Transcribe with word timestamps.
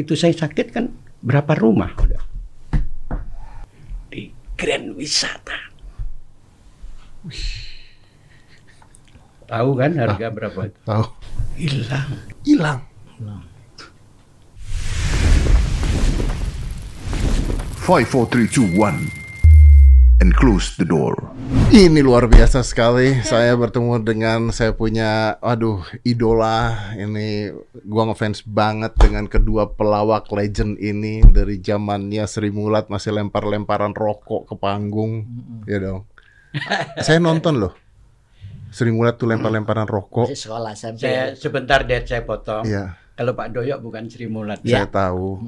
Begitu 0.00 0.16
saya 0.16 0.32
sakit 0.32 0.72
kan 0.72 0.88
berapa 1.20 1.52
rumah 1.60 1.92
udah 1.92 2.24
di 4.08 4.32
Grand 4.56 4.96
Wisata. 4.96 5.76
Tahu 9.44 9.70
kan 9.76 9.92
harga 10.00 10.32
berapa 10.32 10.72
itu? 10.72 10.80
Tahu. 10.88 11.04
Hilang. 11.60 12.08
Hilang. 12.48 12.80
Five, 17.84 18.08
four, 18.08 18.24
three, 18.24 18.48
two, 18.48 18.72
one, 18.72 19.04
and 20.30 20.38
close 20.38 20.78
the 20.78 20.86
door. 20.86 21.18
Ini 21.74 22.06
luar 22.06 22.30
biasa 22.30 22.62
sekali. 22.62 23.18
Saya 23.26 23.58
bertemu 23.58 23.98
dengan 24.06 24.54
saya 24.54 24.70
punya, 24.70 25.34
aduh, 25.42 25.82
idola. 26.06 26.94
Ini 26.94 27.50
gua 27.82 28.14
ngefans 28.14 28.46
banget 28.46 28.94
dengan 28.94 29.26
kedua 29.26 29.74
pelawak 29.74 30.30
legend 30.30 30.78
ini 30.78 31.26
dari 31.26 31.58
zamannya 31.58 32.22
Sri 32.30 32.54
Mulat 32.54 32.86
masih 32.86 33.10
lempar-lemparan 33.10 33.90
rokok 33.90 34.46
ke 34.46 34.54
panggung, 34.54 35.26
ya 35.66 35.82
dong. 35.82 36.06
saya 37.02 37.18
nonton 37.18 37.58
loh. 37.58 37.74
Sri 38.70 38.94
Mulat 38.94 39.18
tuh 39.18 39.26
lempar-lemparan 39.26 39.90
rokok. 39.90 40.30
Masih 40.30 40.46
sekolah 40.46 40.78
SMP. 40.78 41.10
Saya 41.10 41.34
sebentar 41.34 41.82
deh 41.82 42.06
saya 42.06 42.22
potong. 42.22 42.62
Iya, 42.62 42.94
Kalau 43.18 43.34
Pak 43.34 43.50
Doyok 43.50 43.82
bukan 43.82 44.06
Sri 44.06 44.30
Mulat. 44.30 44.62
saya 44.62 44.86
tahu. 44.86 45.42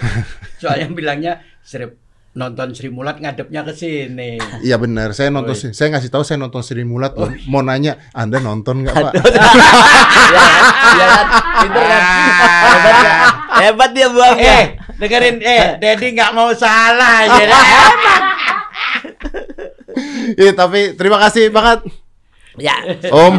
Soalnya 0.60 0.92
bilangnya 0.92 1.32
Sri, 1.64 1.88
nonton 2.36 2.68
Sri 2.70 2.88
Mulat 2.88 3.16
ngadepnya 3.16 3.64
ke 3.64 3.72
sini. 3.72 4.36
Iya 4.60 4.76
benar, 4.76 5.10
saya 5.10 5.28
nonton 5.28 5.52
sih. 5.52 5.72
Saya 5.72 5.88
ngasih 5.90 6.08
tahu 6.08 6.20
saya 6.20 6.36
nonton 6.36 6.60
Sri 6.60 6.84
Mulat 6.84 7.16
loh. 7.16 7.32
Mau 7.46 7.60
nanya, 7.60 7.96
Anda 8.12 8.36
nonton 8.38 8.84
nggak 8.84 8.92
Pak? 8.94 9.12
Iya 9.16 9.40
kan? 9.42 9.56
Iya 10.86 11.06
kan? 11.08 11.26
Pinter 11.58 11.82
kan? 11.82 12.02
Hebat 12.62 12.94
ya? 12.94 13.12
Hebat 13.58 13.90
dia 13.90 14.06
buangnya. 14.08 14.52
eh, 14.52 14.64
dengerin 14.96 15.36
eh 15.40 15.64
Dedi 15.76 16.08
nggak 16.12 16.30
mau 16.30 16.52
salah 16.52 17.24
ya. 17.24 17.46
Iya, 20.36 20.52
tapi 20.52 20.92
terima 20.92 21.16
kasih 21.18 21.48
banget 21.48 21.80
Ya. 22.56 22.72
Om. 23.06 23.36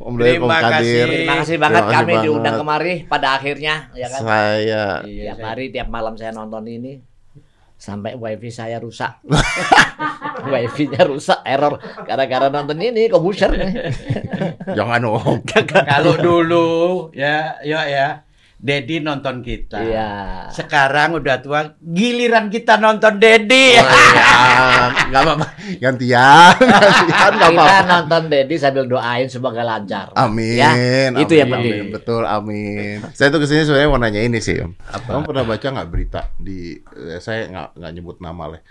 Om 0.00 0.14
Terima 0.18 0.58
Kadir. 0.58 0.74
kasih. 0.74 1.02
Terima 1.22 1.34
kasih 1.38 1.56
banget 1.56 1.82
Terima 1.82 1.92
kasih 1.92 2.02
kami 2.02 2.14
diundang 2.18 2.42
banget. 2.50 2.62
kemari 2.66 2.94
pada 3.06 3.28
akhirnya 3.32 3.74
ya 3.92 4.06
kan. 4.08 4.20
Saya 4.20 4.84
Iya, 5.02 5.34
Tiap 5.34 5.38
hari 5.40 5.64
tiap 5.70 5.86
malam 5.86 6.14
saya 6.14 6.30
nonton 6.32 6.66
ini 6.66 6.98
sampai 7.78 8.18
wifi 8.18 8.50
saya 8.50 8.82
rusak. 8.82 9.22
Wifi-nya 10.38 11.02
rusak, 11.02 11.42
error 11.42 11.82
gara-gara 12.06 12.46
nonton 12.46 12.78
ini 12.78 13.10
komputer 13.10 13.50
jangan 14.78 15.02
Om. 15.02 15.42
Kalau 15.66 16.14
dulu 16.18 16.68
ya, 17.14 17.58
ya 17.62 17.86
ya. 17.86 18.27
Dedi 18.58 18.98
nonton 18.98 19.38
kita. 19.38 19.78
Iya. 19.78 20.10
Sekarang 20.50 21.14
udah 21.14 21.38
tua, 21.38 21.78
giliran 21.78 22.50
kita 22.50 22.74
nonton 22.74 23.16
Dedi. 23.16 23.78
Oh, 23.78 23.86
iya. 23.86 24.30
Nggak 25.08 25.22
apa-apa. 25.22 25.46
Gantian. 25.78 26.54
Gantian 26.58 27.32
Kita 27.54 27.54
apa-apa. 27.54 27.86
nonton 27.86 28.22
Dedi 28.26 28.58
sambil 28.58 28.84
doain 28.84 29.30
semoga 29.30 29.62
lancar. 29.62 30.10
Amin. 30.12 30.58
Ya, 30.58 30.74
itu 31.14 31.38
yang 31.38 31.48
amin, 31.48 31.54
penting. 31.54 31.82
Betul, 31.94 32.22
amin. 32.26 32.98
Saya 33.14 33.30
tuh 33.30 33.38
ke 33.38 33.46
sini 33.46 33.62
sebenarnya 33.62 33.88
mau 33.88 34.02
nanya 34.02 34.26
ini 34.26 34.42
sih, 34.42 34.58
Om. 34.58 34.74
Om 35.06 35.22
pernah 35.22 35.46
baca 35.46 35.66
nggak 35.70 35.88
berita 35.88 36.20
di? 36.34 36.74
eh, 36.74 37.22
Saya 37.22 37.46
nggak 37.46 37.78
nggak 37.78 37.92
nyebut 37.94 38.18
nama 38.18 38.58
lah. 38.58 38.62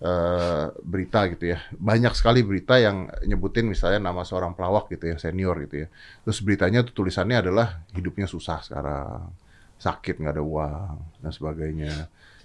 Eh, 0.00 0.66
berita 0.80 1.28
gitu 1.28 1.52
ya. 1.54 1.58
Banyak 1.76 2.12
sekali 2.16 2.40
berita 2.40 2.80
yang 2.80 3.08
nyebutin 3.28 3.68
misalnya 3.68 4.00
nama 4.00 4.24
seorang 4.24 4.56
pelawak 4.56 4.88
gitu 4.92 5.12
ya, 5.12 5.16
senior 5.20 5.56
gitu 5.68 5.84
ya. 5.84 5.88
Terus 6.24 6.38
beritanya 6.40 6.80
tuh 6.82 7.04
tulisannya 7.04 7.36
adalah 7.40 7.84
hidupnya 7.92 8.24
susah 8.24 8.64
sekarang, 8.64 9.28
sakit 9.76 10.20
nggak 10.20 10.34
ada 10.40 10.44
uang 10.44 10.96
dan 11.20 11.30
sebagainya. 11.32 11.92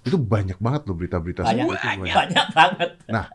Itu 0.06 0.22
banyak 0.22 0.62
banget 0.62 0.86
loh 0.86 0.96
berita-berita 1.00 1.42
Banyak, 1.42 1.66
seperti 1.66 1.88
itu. 1.88 2.02
banyak, 2.06 2.14
banyak 2.14 2.48
banget. 2.54 2.90
Nah, 3.10 3.26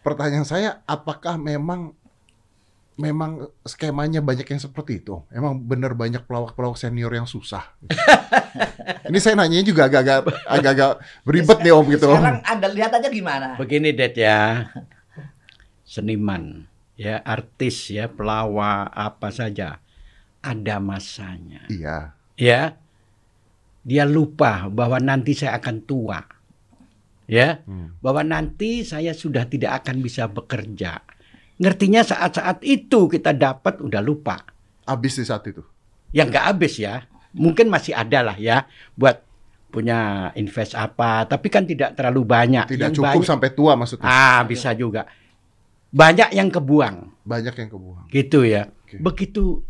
pertanyaan 0.00 0.48
saya, 0.48 0.80
apakah 0.88 1.36
memang 1.36 1.92
memang 3.00 3.48
skemanya 3.64 4.20
banyak 4.20 4.44
yang 4.44 4.60
seperti 4.60 5.00
itu? 5.00 5.24
Emang 5.32 5.56
benar 5.56 5.96
banyak 5.96 6.28
pelawak-pelawak 6.28 6.76
senior 6.76 7.08
yang 7.10 7.24
susah? 7.24 7.64
Ini 9.08 9.18
saya 9.18 9.34
nanya 9.40 9.64
juga 9.64 9.88
agak-agak 9.88 10.28
agak-agak 10.44 10.92
beribet 11.24 11.58
nih 11.64 11.72
Om 11.72 11.86
gitu. 11.96 12.06
Om. 12.12 12.20
Sekarang 12.20 12.40
Anda 12.44 12.68
lihat 12.68 12.92
aja 12.92 13.08
gimana. 13.08 13.56
Begini 13.56 13.96
Det 13.96 14.12
ya. 14.14 14.68
Seniman, 15.82 16.70
ya 16.94 17.18
artis 17.26 17.90
ya, 17.90 18.06
pelawak 18.06 18.94
apa 18.94 19.28
saja 19.34 19.82
ada 20.38 20.76
masanya. 20.78 21.66
Iya. 21.66 22.14
Ya. 22.38 22.62
Dia 23.80 24.04
lupa 24.04 24.68
bahwa 24.68 25.00
nanti 25.00 25.32
saya 25.34 25.56
akan 25.56 25.76
tua. 25.82 26.20
Ya, 27.30 27.62
Hmm. 27.62 27.94
bahwa 28.02 28.26
nanti 28.26 28.82
saya 28.82 29.14
sudah 29.14 29.46
tidak 29.46 29.82
akan 29.82 30.02
bisa 30.02 30.26
bekerja. 30.26 30.98
Ngertinya 31.60 32.00
saat-saat 32.00 32.64
itu 32.64 33.04
kita 33.06 33.30
dapat 33.30 33.78
udah 33.78 34.00
lupa. 34.00 34.40
Habis 34.82 35.20
di 35.20 35.24
saat 35.24 35.44
itu. 35.46 35.60
yang 36.10 36.26
nggak 36.26 36.46
habis 36.50 36.74
ya. 36.74 37.06
Mungkin 37.30 37.70
masih 37.70 37.94
ada 37.94 38.26
lah 38.26 38.34
ya 38.34 38.66
buat 38.96 39.22
punya 39.70 40.32
invest 40.34 40.74
apa, 40.74 41.22
tapi 41.22 41.46
kan 41.46 41.62
tidak 41.62 41.94
terlalu 41.94 42.26
banyak. 42.26 42.66
Tidak 42.66 42.90
Yang 42.90 42.96
cukup 42.98 43.14
banyak- 43.14 43.30
sampai 43.30 43.50
tua 43.54 43.72
maksudnya. 43.78 44.10
Ah, 44.10 44.42
bisa 44.42 44.74
juga. 44.74 45.06
Banyak 45.90 46.34
yang 46.34 46.50
kebuang, 46.50 47.22
Banyak 47.22 47.54
yang 47.54 47.70
kebuang. 47.70 48.04
gitu 48.10 48.42
ya. 48.42 48.66
Oke. 48.82 48.98
Begitu 48.98 49.62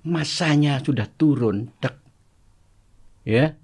masanya 0.00 0.78
sudah 0.78 1.10
turun, 1.10 1.74
tek, 1.78 1.98
ya, 3.22 3.58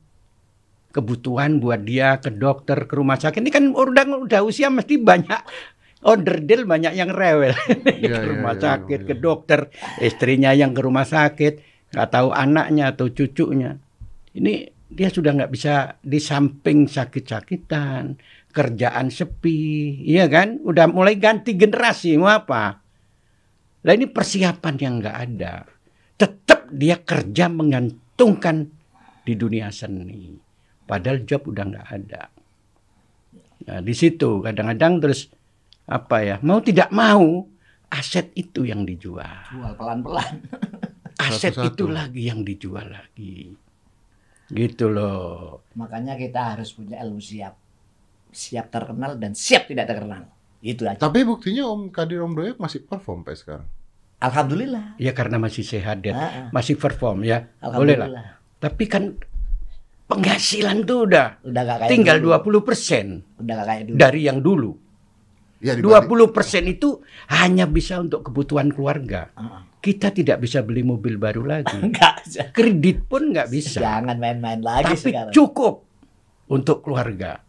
kebutuhan 0.91 1.59
buat 1.59 1.83
dia 1.83 2.19
ke 2.19 2.29
dokter, 2.29 2.83
ke 2.85 2.95
rumah 2.95 3.15
sakit. 3.15 3.39
Ini 3.39 3.51
kan 3.51 3.65
udah 3.71 4.05
udah 4.27 4.41
usia 4.43 4.67
mesti 4.67 4.99
banyak 4.99 5.41
onderdil 6.07 6.65
banyak 6.71 6.95
yang 6.95 7.11
rewel 7.11 7.51
Iya, 7.51 8.17
ke 8.23 8.23
iya, 8.23 8.31
rumah 8.31 8.55
iya, 8.55 8.63
sakit, 8.63 9.01
iya. 9.03 9.09
ke 9.11 9.15
dokter, 9.19 9.61
istrinya 9.99 10.55
yang 10.55 10.71
ke 10.71 10.81
rumah 10.81 11.03
sakit, 11.03 11.59
nggak 11.91 12.09
tahu 12.15 12.31
anaknya 12.31 12.95
atau 12.95 13.11
cucunya. 13.11 13.75
Ini 14.39 14.71
dia 14.87 15.09
sudah 15.11 15.35
nggak 15.35 15.51
bisa 15.51 15.99
di 15.99 16.23
samping 16.23 16.87
sakit-sakitan, 16.87 18.15
kerjaan 18.55 19.11
sepi, 19.11 20.01
iya 20.07 20.31
kan? 20.31 20.63
Udah 20.63 20.87
mulai 20.87 21.19
ganti 21.19 21.59
generasi, 21.59 22.15
mau 22.15 22.31
apa? 22.31 22.79
Lah 23.83 23.93
ini 23.95 24.07
persiapan 24.07 24.75
yang 24.79 24.95
nggak 25.03 25.17
ada. 25.31 25.67
Tetap 26.17 26.71
dia 26.71 27.03
kerja 27.03 27.51
mengantungkan 27.51 28.71
di 29.27 29.35
dunia 29.35 29.75
seni. 29.75 30.39
Padahal 30.87 31.27
job 31.27 31.51
udah 31.51 31.65
nggak 31.67 31.89
ada. 31.91 32.23
Nah, 33.67 33.81
di 33.83 33.95
situ 33.95 34.39
kadang-kadang 34.39 35.03
terus 35.03 35.27
apa 35.87 36.17
ya 36.21 36.37
mau 36.41 36.59
tidak 36.59 36.91
mau 36.91 37.47
aset 37.89 38.35
itu 38.35 38.63
yang 38.63 38.83
dijual 38.83 39.47
Jual 39.49 39.73
pelan-pelan. 39.73 40.43
aset 41.23 41.55
Satu-satu. 41.55 41.71
itu 41.71 41.85
lagi 41.89 42.23
yang 42.25 42.43
dijual 42.43 42.87
lagi 42.87 43.55
gitu 44.49 44.87
loh 44.87 45.63
Makanya 45.73 46.15
kita 46.15 46.55
harus 46.55 46.71
punya 46.71 46.99
ilmu 47.01 47.19
siap. 47.19 47.55
Siap 48.29 48.69
terkenal 48.69 49.17
dan 49.17 49.33
siap 49.33 49.65
tidak 49.65 49.87
terkenal. 49.87 50.29
Itu 50.59 50.85
aja. 50.85 50.97
Tapi 50.99 51.23
buktinya 51.23 51.67
Om 51.67 51.89
Kadir 51.89 52.21
Om 52.21 52.33
Doyok 52.33 52.59
masih 52.59 52.81
perform 52.81 53.23
sampai 53.23 53.37
sekarang. 53.37 53.69
Alhamdulillah. 54.17 54.97
ya 54.97 55.13
karena 55.13 55.37
masih 55.37 55.61
sehat 55.63 56.01
dan 56.01 56.15
Ah, 56.15 56.25
ah. 56.25 56.49
masih 56.51 56.75
perform 56.75 57.21
ya 57.21 57.45
boleh 57.61 57.61
lah 57.95 58.09
Alhamdulillah. 58.09 58.25
tapi 58.57 58.85
kan 58.87 59.05
penghasilan 60.05 60.83
tuh 60.83 61.05
udah 61.05 61.27
Udah 61.43 61.63
gak 61.63 61.79
kayak 61.83 61.91
tinggal 61.93 62.17
dulu. 62.17 62.57
20 62.57 62.65
persen 62.65 63.07
Udah 63.37 63.53
gak 63.55 63.67
kayak 63.67 63.85
dulu. 63.85 63.97
dari 63.99 64.21
yang 64.23 64.39
dulu 64.41 64.73
Ya, 65.59 65.73
dibanding- 65.73 66.29
20 66.29 66.31
persen 66.31 66.65
itu 66.65 67.01
hanya 67.29 67.65
bisa 67.65 67.97
untuk 67.97 68.25
kebutuhan 68.25 68.69
keluarga 68.69 69.33
ah. 69.33 69.65
kita 69.79 70.11
tidak 70.11 70.39
bisa 70.39 70.61
beli 70.61 70.83
mobil 70.83 71.17
baru 71.17 71.43
lagi 71.43 71.81
Enggak. 71.83 72.29
kredit 72.53 73.09
pun 73.09 73.33
nggak 73.33 73.49
bisa 73.49 73.81
Jangan 73.81 74.17
main-main 74.17 74.61
lagi 74.61 74.93
tapi 74.93 75.01
sekarang. 75.09 75.33
cukup 75.33 75.75
untuk 76.47 76.81
keluarga. 76.81 77.41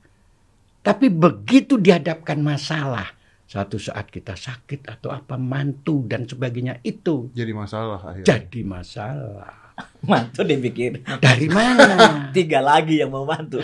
Tapi 0.80 1.12
begitu 1.12 1.76
dihadapkan 1.76 2.40
masalah, 2.40 3.12
suatu 3.44 3.76
saat 3.76 4.08
kita 4.08 4.34
sakit 4.34 4.88
atau 4.88 5.12
apa 5.12 5.36
mantu 5.36 6.08
dan 6.08 6.24
sebagainya 6.24 6.80
itu 6.82 7.28
jadi 7.32 7.52
masalah 7.52 8.00
akhirnya. 8.02 8.24
jadi 8.26 8.62
masalah. 8.64 9.54
Mantu 10.10 10.42
dipikir. 10.42 11.06
Dari 11.20 11.46
mana? 11.48 11.86
Tiga 12.36 12.58
lagi 12.60 12.98
yang 12.98 13.14
mau 13.14 13.22
mantu. 13.24 13.62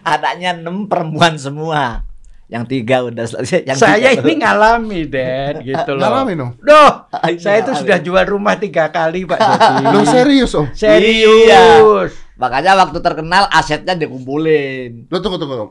Anaknya 0.00 0.56
enam 0.56 0.86
perempuan 0.86 1.36
semua. 1.36 2.00
Yang 2.44 2.64
tiga 2.68 2.96
udah 3.02 3.24
selesai. 3.24 3.64
Yang 3.64 3.78
saya 3.78 3.96
tiga- 4.10 4.20
ini 4.20 4.34
ngalami, 4.36 5.00
Den, 5.04 5.54
gitu 5.62 5.90
loh. 5.90 6.04
Ngalamin 6.04 6.36
Om. 6.38 6.50
Doh, 6.60 6.90
Ini 7.24 7.38
saya 7.38 7.56
itu 7.60 7.72
sudah 7.74 7.98
jual 7.98 8.24
rumah 8.26 8.54
tiga 8.54 8.88
kali, 8.88 9.24
Pak 9.24 9.38
Jody. 9.40 9.84
Lu 9.86 10.00
serius 10.04 10.52
Om? 10.52 10.66
Serius. 10.70 12.12
Makanya 12.34 12.74
waktu 12.76 12.98
terkenal 12.98 13.46
asetnya 13.48 13.94
dikumpulin. 13.94 15.06
Lu 15.06 15.16
tunggu 15.18 15.36
tunggu 15.36 15.56
Om. 15.64 15.70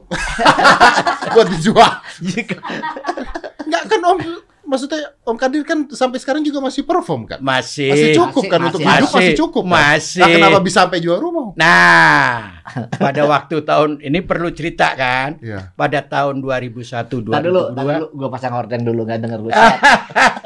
Buat 1.29 1.47
dijual. 1.51 1.93
Enggak 3.59 3.83
kan 3.85 4.01
Om 4.01 4.19
maksudnya 4.73 5.13
Om 5.21 5.37
Kadir 5.37 5.61
kan 5.61 5.85
sampai 5.93 6.17
sekarang 6.17 6.41
juga 6.41 6.57
masih 6.57 6.81
perform 6.81 7.29
kan? 7.29 7.37
Masih. 7.37 7.93
Masih 7.93 8.09
cukup 8.17 8.43
kan 8.49 8.57
Masih, 8.57 8.69
untuk 8.73 8.81
masih. 8.81 8.97
hidup 8.97 9.11
masih 9.13 9.33
cukup. 9.37 9.63
kan? 9.63 9.73
Masih. 9.77 10.21
Nah, 10.25 10.27
kenapa 10.33 10.57
bisa 10.65 10.77
sampai 10.81 10.99
jual 10.99 11.17
rumah? 11.21 11.53
Nah, 11.53 12.65
pada 12.97 13.21
waktu 13.29 13.55
tahun 13.61 14.01
ini 14.01 14.19
perlu 14.25 14.49
cerita 14.49 14.97
kan? 14.97 15.37
Iya. 15.37 15.69
Pada 15.77 16.01
tahun 16.01 16.41
2001 16.41 16.81
Tar 17.29 17.45
dulu, 17.45 17.61
tar 17.77 17.85
2002 17.85 18.01
dulu, 18.01 18.07
gue 18.17 18.29
pasang 18.33 18.53
horden 18.57 18.81
dulu 18.81 19.01
nggak 19.05 19.19
denger 19.21 19.39
gue. 19.45 19.51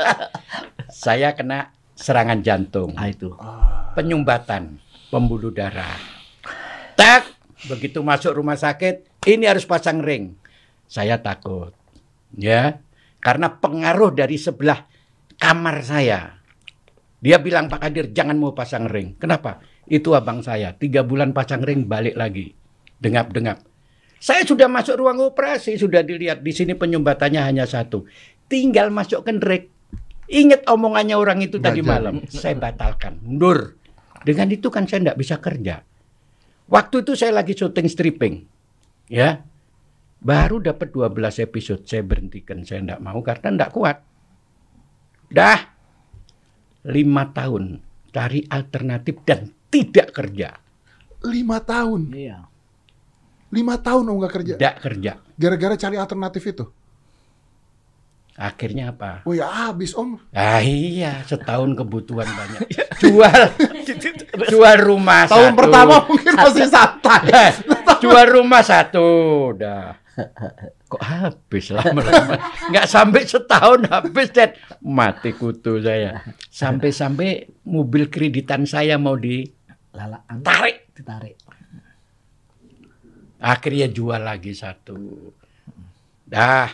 saya 1.08 1.32
kena 1.32 1.72
serangan 1.98 2.40
jantung, 2.46 2.94
ah 2.94 3.08
itu. 3.10 3.34
penyumbatan 3.98 4.78
pembuluh 5.10 5.50
darah. 5.50 5.98
Tak, 6.94 7.26
begitu 7.66 8.04
masuk 8.04 8.36
rumah 8.38 8.60
sakit, 8.60 9.08
ini 9.26 9.48
harus 9.48 9.66
pasang 9.66 10.04
ring. 10.04 10.36
Saya 10.86 11.18
takut. 11.18 11.74
Ya, 12.36 12.84
karena 13.28 13.60
pengaruh 13.60 14.16
dari 14.16 14.40
sebelah 14.40 14.88
kamar 15.36 15.84
saya. 15.84 16.40
Dia 17.20 17.44
bilang 17.44 17.68
Pak 17.68 17.84
Kadir 17.84 18.16
jangan 18.16 18.40
mau 18.40 18.56
pasang 18.56 18.88
ring. 18.88 19.20
Kenapa? 19.20 19.60
Itu 19.84 20.16
abang 20.16 20.40
saya. 20.40 20.72
Tiga 20.72 21.04
bulan 21.04 21.36
pasang 21.36 21.60
ring 21.60 21.92
balik 21.92 22.16
lagi. 22.16 22.56
Dengap-dengap. 23.04 23.68
Saya 24.24 24.48
sudah 24.48 24.72
masuk 24.72 25.04
ruang 25.04 25.20
operasi. 25.20 25.76
Sudah 25.76 26.08
dilihat 26.08 26.40
di 26.40 26.56
sini 26.56 26.72
penyumbatannya 26.72 27.44
hanya 27.44 27.68
satu. 27.68 28.08
Tinggal 28.48 28.96
masukkan 28.96 29.44
ring. 29.44 29.68
Ingat 30.32 30.64
omongannya 30.64 31.20
orang 31.20 31.44
itu 31.44 31.60
Nggak 31.60 31.68
tadi 31.68 31.82
malam. 31.84 32.24
Saya 32.32 32.56
batalkan. 32.56 33.20
Mundur. 33.20 33.76
Dengan 34.24 34.48
itu 34.56 34.72
kan 34.72 34.88
saya 34.88 35.04
tidak 35.04 35.20
bisa 35.20 35.36
kerja. 35.44 35.84
Waktu 36.72 37.04
itu 37.04 37.12
saya 37.20 37.36
lagi 37.36 37.60
syuting 37.60 37.92
stripping. 37.92 38.48
Ya. 39.12 39.44
Baru 40.18 40.60
dapat 40.60 40.90
12 40.92 41.46
episode. 41.46 41.82
Saya 41.86 42.04
berhentikan. 42.04 42.66
Saya 42.66 42.82
tidak 42.84 43.02
mau 43.02 43.20
karena 43.22 43.48
tidak 43.54 43.72
kuat. 43.74 43.98
Dah 45.28 45.60
lima 46.88 47.28
tahun 47.36 47.84
cari 48.16 48.48
alternatif 48.48 49.20
dan 49.28 49.52
tidak 49.68 50.16
kerja. 50.16 50.56
Lima 51.28 51.60
tahun. 51.60 52.02
Iya. 52.16 52.48
Lima 53.52 53.80
tahun 53.80 54.04
Om 54.08 54.16
nggak 54.24 54.34
kerja. 54.34 54.54
Tidak 54.60 54.76
kerja. 54.84 55.12
Gara-gara 55.36 55.76
cari 55.80 55.96
alternatif 56.00 56.44
itu. 56.48 56.66
Akhirnya 58.38 58.94
apa? 58.94 59.26
Oh 59.26 59.34
ya 59.34 59.50
habis 59.50 59.98
Om. 59.98 60.22
Ah 60.30 60.62
iya, 60.62 61.26
setahun 61.26 61.74
kebutuhan 61.74 62.28
banyak. 62.28 62.70
Jual 63.02 63.42
jual 64.50 64.78
rumah 64.82 65.26
Tahun 65.26 65.54
satu. 65.54 65.58
pertama 65.58 65.96
mungkin 66.06 66.34
masih 66.38 66.70
santai. 66.70 67.54
Jual 68.04 68.26
rumah 68.30 68.62
satu 68.62 69.06
udah. 69.58 69.98
Kok 70.92 71.04
habis 71.04 71.70
lama-lama? 71.70 72.36
Nggak 72.74 72.88
sampai 72.90 73.22
setahun 73.28 73.86
habis 73.92 74.28
dan 74.34 74.58
mati 74.82 75.36
kutu 75.36 75.78
saya. 75.84 76.26
Sampai-sampai 76.50 77.62
mobil 77.70 78.10
kreditan 78.10 78.66
saya 78.66 78.98
mau 78.98 79.14
ditarik. 79.14 79.54
Lalaan 79.94 80.38
ditarik. 80.94 81.38
Akhirnya 83.38 83.88
jual 83.94 84.22
lagi 84.22 84.54
satu. 84.58 84.98
Dah. 86.26 86.70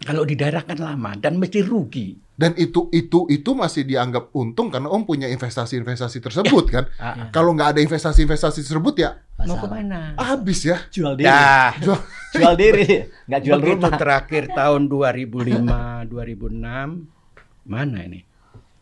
Kalau 0.00 0.24
di 0.24 0.32
daerah 0.38 0.64
kan 0.64 0.78
lama 0.80 1.12
dan 1.18 1.36
mesti 1.36 1.60
rugi. 1.60 2.14
Dan 2.40 2.56
itu 2.56 2.88
itu 2.88 3.28
itu 3.28 3.50
masih 3.52 3.84
dianggap 3.84 4.32
untung 4.32 4.72
karena 4.72 4.88
Om 4.88 5.04
punya 5.04 5.28
investasi-investasi 5.28 6.18
tersebut 6.18 6.64
kan. 6.66 6.84
Ah, 6.96 7.28
Kalau 7.28 7.52
nggak 7.52 7.76
ada 7.76 7.80
investasi-investasi 7.80 8.60
tersebut 8.62 8.94
ya 8.96 9.20
Mau 9.38 9.44
Masalah. 9.46 9.60
ke 9.60 9.66
mana? 9.68 10.00
habis 10.16 10.60
ya. 10.62 10.80
Jual 10.88 11.14
diri. 11.14 11.28
Dah. 11.28 11.72
Jual- 11.76 12.04
Jual 12.34 12.54
diri. 12.56 12.88
Nggak 13.26 13.40
jual 13.42 13.58
Begitu 13.58 13.76
rumah. 13.84 13.98
terakhir 13.98 14.42
tahun 14.50 14.82
2005, 14.86 15.60
2006, 16.06 17.04
mana 17.66 17.98
ini? 18.00 18.20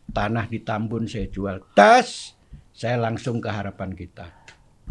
Tanah 0.08 0.46
di 0.46 0.58
Tambun 0.60 1.04
saya 1.04 1.26
jual. 1.26 1.58
Tas, 1.72 2.38
saya 2.70 2.94
langsung 2.96 3.38
ke 3.38 3.46
harapan 3.46 3.90
kita. 3.92 4.30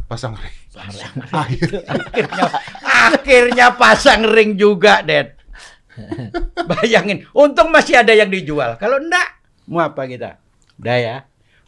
Pasang 0.05 0.35
ring. 0.35 0.55
Akhir. 0.73 1.03
Akhirnya, 1.33 2.47
akhirnya 2.85 3.67
pasang 3.73 4.23
ring 4.25 4.55
juga, 4.55 4.99
Dad. 5.01 5.35
Bayangin, 6.67 7.23
untung 7.31 7.71
masih 7.71 7.99
ada 8.03 8.11
yang 8.11 8.27
dijual. 8.27 8.75
Kalau 8.75 8.99
enggak, 8.99 9.39
mau 9.65 9.83
apa 9.83 10.03
kita? 10.05 10.37
Udah 10.77 10.97
ya, 10.99 11.15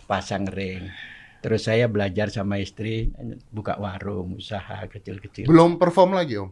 pasang 0.06 0.46
ring. 0.46 0.92
Terus 1.40 1.63
saya 1.63 1.88
belajar 1.88 2.28
sama 2.28 2.60
istri, 2.60 3.16
buka 3.48 3.80
warung, 3.80 4.36
usaha 4.36 4.84
kecil-kecil. 4.92 5.48
Belum 5.48 5.80
perform 5.80 6.19
lagi 6.19 6.36
Om. 6.36 6.51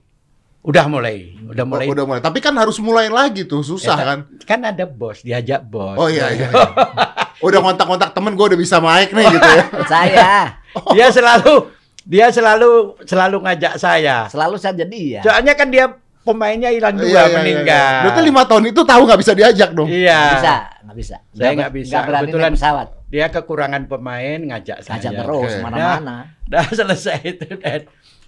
Udah 0.68 0.84
mulai, 0.88 1.36
udah 1.48 1.64
mulai. 1.64 1.86
Oh, 1.88 1.96
udah 1.96 2.06
mulai. 2.08 2.22
Tapi 2.24 2.40
kan 2.44 2.52
harus 2.56 2.76
mulai 2.84 3.08
lagi 3.08 3.48
tuh, 3.48 3.64
susah 3.64 3.96
Ya, 3.96 4.04
kan. 4.04 4.20
Kan 4.44 4.60
ada 4.68 4.84
bos, 4.84 5.24
diajak 5.24 5.64
bos. 5.64 5.96
Oh 5.96 6.08
iya 6.12 6.32
iya. 6.32 6.48
iya. 6.52 6.72
Udah 7.48 7.62
kontak-kontak 7.62 8.18
temen 8.18 8.34
gue 8.34 8.46
udah 8.50 8.58
bisa 8.58 8.82
mic 8.82 9.14
nih 9.14 9.30
gitu 9.30 9.46
ya. 9.46 9.64
Saya 9.94 10.58
Dia 10.90 11.08
selalu 11.14 11.70
dia 12.08 12.32
selalu 12.32 12.96
selalu 13.04 13.38
ngajak 13.44 13.74
saya. 13.78 14.26
selalu 14.32 14.56
saja 14.58 14.82
dia. 14.88 15.20
Soalnya 15.22 15.54
kan 15.54 15.68
dia 15.68 15.92
pemainnya 16.28 16.68
hilang 16.68 17.00
Iya, 17.00 17.02
dua 17.02 17.08
iya, 17.08 17.24
iya, 17.24 17.36
meninggal. 17.40 17.92
iya. 17.96 18.04
Berarti 18.04 18.22
lima 18.28 18.44
tahun 18.44 18.64
itu 18.68 18.82
tahu 18.84 19.02
nggak 19.08 19.20
bisa 19.24 19.32
diajak 19.32 19.70
dong. 19.72 19.88
Iya. 19.88 20.20
Nggak 20.20 20.36
bisa, 20.36 20.54
nggak 20.84 20.98
bisa. 21.00 21.16
Saya 21.32 21.52
nggak 21.56 21.74
bisa. 21.74 21.92
Nggak 21.96 22.04
berani 22.04 22.24
Kebetulan 22.28 22.52
naik 22.52 22.60
pesawat. 22.60 22.88
Dia 23.08 23.26
kekurangan 23.32 23.84
pemain 23.88 24.40
ngajak 24.44 24.78
saya. 24.84 24.92
Ngajak 25.00 25.12
terus 25.24 25.52
mana-mana. 25.64 26.16
Dah 26.52 26.68
selesai 26.68 27.18
itu 27.24 27.48
dan 27.56 27.88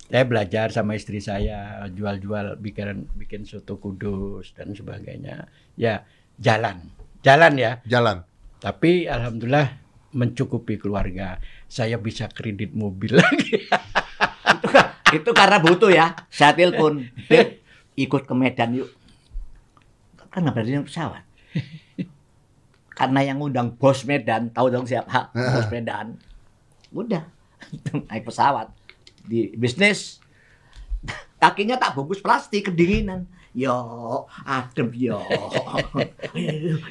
saya 0.09 0.23
belajar 0.25 0.67
sama 0.71 0.95
istri 0.95 1.19
saya 1.19 1.85
jual-jual 1.91 2.57
bikin 2.57 3.05
bikin 3.13 3.43
soto 3.43 3.75
kudus 3.77 4.55
dan 4.55 4.71
sebagainya. 4.71 5.51
Ya 5.75 6.07
jalan, 6.39 6.87
jalan 7.19 7.53
ya. 7.59 7.71
Jalan. 7.83 8.23
Tapi 8.57 9.05
alhamdulillah 9.05 9.75
mencukupi 10.15 10.79
keluarga. 10.79 11.37
Saya 11.69 11.99
bisa 11.99 12.25
kredit 12.25 12.73
mobil 12.73 13.13
lagi. 13.21 13.67
Itu 15.09 15.33
karena 15.33 15.57
butuh 15.57 15.89
ya. 15.89 16.13
Saya 16.29 16.53
telepon, 16.53 17.05
ikut 17.99 18.23
ke 18.23 18.33
Medan 18.33 18.71
yuk. 18.71 18.89
Kan 20.31 20.45
nggak 20.45 20.55
berani 20.55 20.79
naik 20.79 20.87
pesawat. 20.87 21.23
Karena 22.99 23.19
yang 23.23 23.39
ngundang 23.39 23.75
bos 23.75 24.03
Medan, 24.07 24.51
tahu 24.51 24.67
dong 24.71 24.83
siapa? 24.83 25.31
Bos 25.55 25.71
Medan. 25.71 26.19
Udah, 26.91 27.23
naik 28.11 28.27
pesawat. 28.27 28.67
Di 29.23 29.55
bisnis, 29.55 30.19
kakinya 31.39 31.79
tak 31.79 31.95
bungkus 31.95 32.19
plastik, 32.19 32.67
kedinginan. 32.67 33.23
Yo, 33.55 33.73
adem 34.45 34.93
yo. 34.93 35.23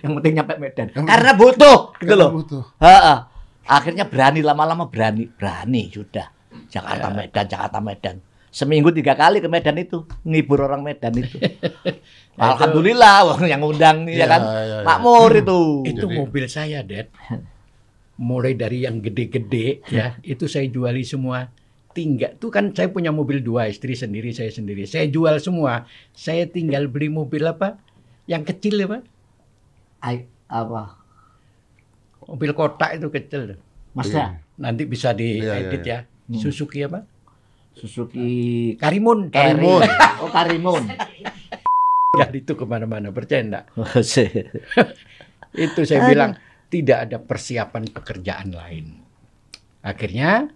yang 0.01 0.17
penting 0.19 0.33
nyampe 0.41 0.57
Medan. 0.57 0.89
Karena 0.97 1.37
butuh, 1.37 1.93
gitu 2.01 2.15
loh. 2.17 2.31
butuh. 2.41 2.65
Heeh. 2.81 3.19
Akhirnya 3.69 4.09
berani 4.09 4.41
lama-lama 4.41 4.89
berani, 4.89 5.29
berani 5.29 5.93
sudah. 5.93 6.33
Jakarta 6.73 7.13
Medan, 7.13 7.45
Jakarta 7.47 7.79
Medan. 7.85 8.17
Seminggu 8.59 8.91
tiga 8.91 9.15
kali 9.15 9.39
ke 9.39 9.47
Medan 9.47 9.79
itu, 9.79 10.03
ngibur 10.27 10.67
orang 10.67 10.83
Medan 10.83 11.15
itu. 11.15 11.39
Alhamdulillah, 12.35 13.31
wong 13.31 13.47
yang 13.47 13.63
undang 13.63 14.11
ya 14.11 14.23
Ya, 14.23 14.27
kan, 14.27 14.43
ya, 14.43 14.63
ya. 14.67 14.79
makmur 14.83 15.31
itu. 15.31 15.61
Itu 15.95 16.11
Jadi- 16.11 16.19
mobil 16.19 16.45
saya, 16.51 16.83
Dad. 16.83 17.07
Mulai 18.19 18.59
dari 18.59 18.83
yang 18.83 18.99
gede-gede 18.99 19.79
ya, 19.95 20.19
itu 20.35 20.51
saya 20.51 20.67
juali 20.67 21.07
semua. 21.07 21.55
Tinggal 21.95 22.35
tuh 22.35 22.51
kan 22.51 22.75
saya 22.75 22.91
punya 22.91 23.15
mobil 23.15 23.47
dua, 23.47 23.71
istri 23.71 23.95
sendiri, 23.95 24.35
saya 24.35 24.51
sendiri. 24.51 24.91
Saya 24.91 25.07
jual 25.07 25.39
semua. 25.39 25.87
Saya 26.11 26.51
tinggal 26.51 26.91
beli 26.91 27.15
mobil 27.15 27.47
apa? 27.47 27.79
Yang 28.27 28.55
kecil 28.55 28.75
ya, 28.75 28.87
Pak. 28.91 29.03
Ai, 30.03 30.27
apa? 30.51 30.99
Mobil 32.27 32.51
kotak 32.59 32.99
itu 32.99 33.07
kecil. 33.07 33.55
Masnya 33.95 34.43
Nanti 34.59 34.83
bisa 34.83 35.15
diedit 35.15 35.87
Iya, 35.87 36.03
ya. 36.27 36.39
Suzuki 36.43 36.83
apa? 36.83 37.07
Suzuki 37.79 38.75
Karimun. 38.75 39.31
Karimun. 39.31 39.87
Oh, 40.21 40.31
Karimun. 40.31 40.85
Ya 42.19 42.25
itu 42.35 42.57
ke 42.57 42.65
mana-mana, 42.67 43.13
percaya 43.15 43.45
enggak? 43.45 43.65
Itu 45.55 45.85
saya 45.87 46.09
bilang 46.09 46.35
tidak 46.67 46.99
ada 47.07 47.21
persiapan 47.21 47.85
pekerjaan 47.95 48.49
lain. 48.51 48.87
Akhirnya 49.85 50.51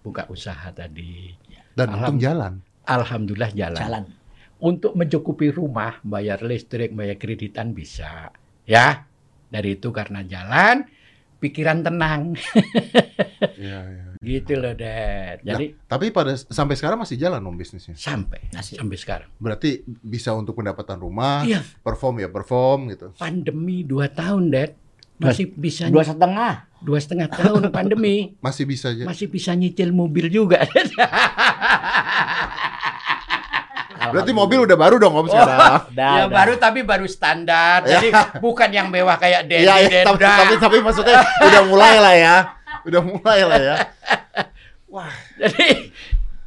buka 0.00 0.30
usaha 0.32 0.70
tadi. 0.72 1.34
Dan 1.76 1.92
untung 1.92 2.22
jalan. 2.22 2.62
Alhamdulillah 2.88 3.52
jalan. 3.52 3.82
Jalan. 3.84 4.04
Untuk 4.58 4.98
mencukupi 4.98 5.52
rumah, 5.52 6.02
bayar 6.02 6.42
listrik, 6.42 6.90
bayar 6.90 7.20
kreditan 7.20 7.76
bisa. 7.76 8.32
Ya, 8.66 9.06
dari 9.52 9.78
itu 9.78 9.94
karena 9.94 10.24
jalan, 10.24 10.88
pikiran 11.38 11.84
tenang. 11.84 12.22
Iya, 13.58 13.78
iya. 13.90 14.07
Gitu 14.18 14.52
loh, 14.54 14.72
Dad. 14.72 15.38
Jadi 15.40 15.78
Tapi 15.80 16.10
pada 16.10 16.34
sampai 16.34 16.74
sekarang 16.74 16.98
masih 16.98 17.14
jalan 17.14 17.38
om 17.40 17.52
bisnisnya. 17.52 17.94
sampai 17.94 18.50
Masih. 18.50 18.74
sampai 18.76 18.96
sekarang. 18.96 19.28
Berarti 19.36 19.80
bisa 19.86 20.32
untuk 20.32 20.54
pendapatan 20.54 20.98
rumah, 20.98 21.42
Iya, 21.42 21.62
perform 21.80 22.18
ya 22.18 22.28
perform 22.28 22.88
gitu. 22.88 23.14
pandemi 23.14 23.82
dua 23.82 24.08
tahun, 24.08 24.50
Dad. 24.50 24.72
Masih 25.18 25.50
bisa 25.50 25.90
Dua 25.90 26.02
setengah. 26.02 26.70
dua 26.78 26.98
setengah 26.98 27.26
tahun 27.26 27.70
pandemi. 27.74 28.38
Masih 28.38 28.62
bisa 28.64 28.90
aja. 28.90 29.02
Masih 29.02 29.26
bisa 29.26 29.50
nyicil 29.50 29.90
mobil 29.90 30.26
juga. 30.28 30.62
Berarti 34.08 34.32
mobil 34.32 34.62
udah 34.62 34.78
baru 34.78 34.96
dong 34.96 35.12
om 35.12 35.26
sekarang. 35.26 35.90
Udah, 35.90 36.12
ya 36.14 36.24
udah. 36.24 36.32
baru 36.32 36.54
tapi 36.56 36.80
baru 36.80 37.04
standar. 37.04 37.82
Jadi 37.82 38.08
bukan 38.38 38.70
yang 38.70 38.88
mewah 38.88 39.18
kayak 39.18 39.44
Dedi 39.44 39.66
Iya, 39.66 39.74
iya, 39.82 40.00
tapi, 40.00 40.22
tapi 40.22 40.54
tapi 40.56 40.76
maksudnya 40.80 41.18
udah 41.18 41.62
mulai 41.66 41.94
lah 41.98 42.14
ya. 42.14 42.36
Udah 42.88 43.02
mulai 43.04 43.40
lah 43.44 43.60
ya. 43.60 43.76
Jadi 45.40 45.92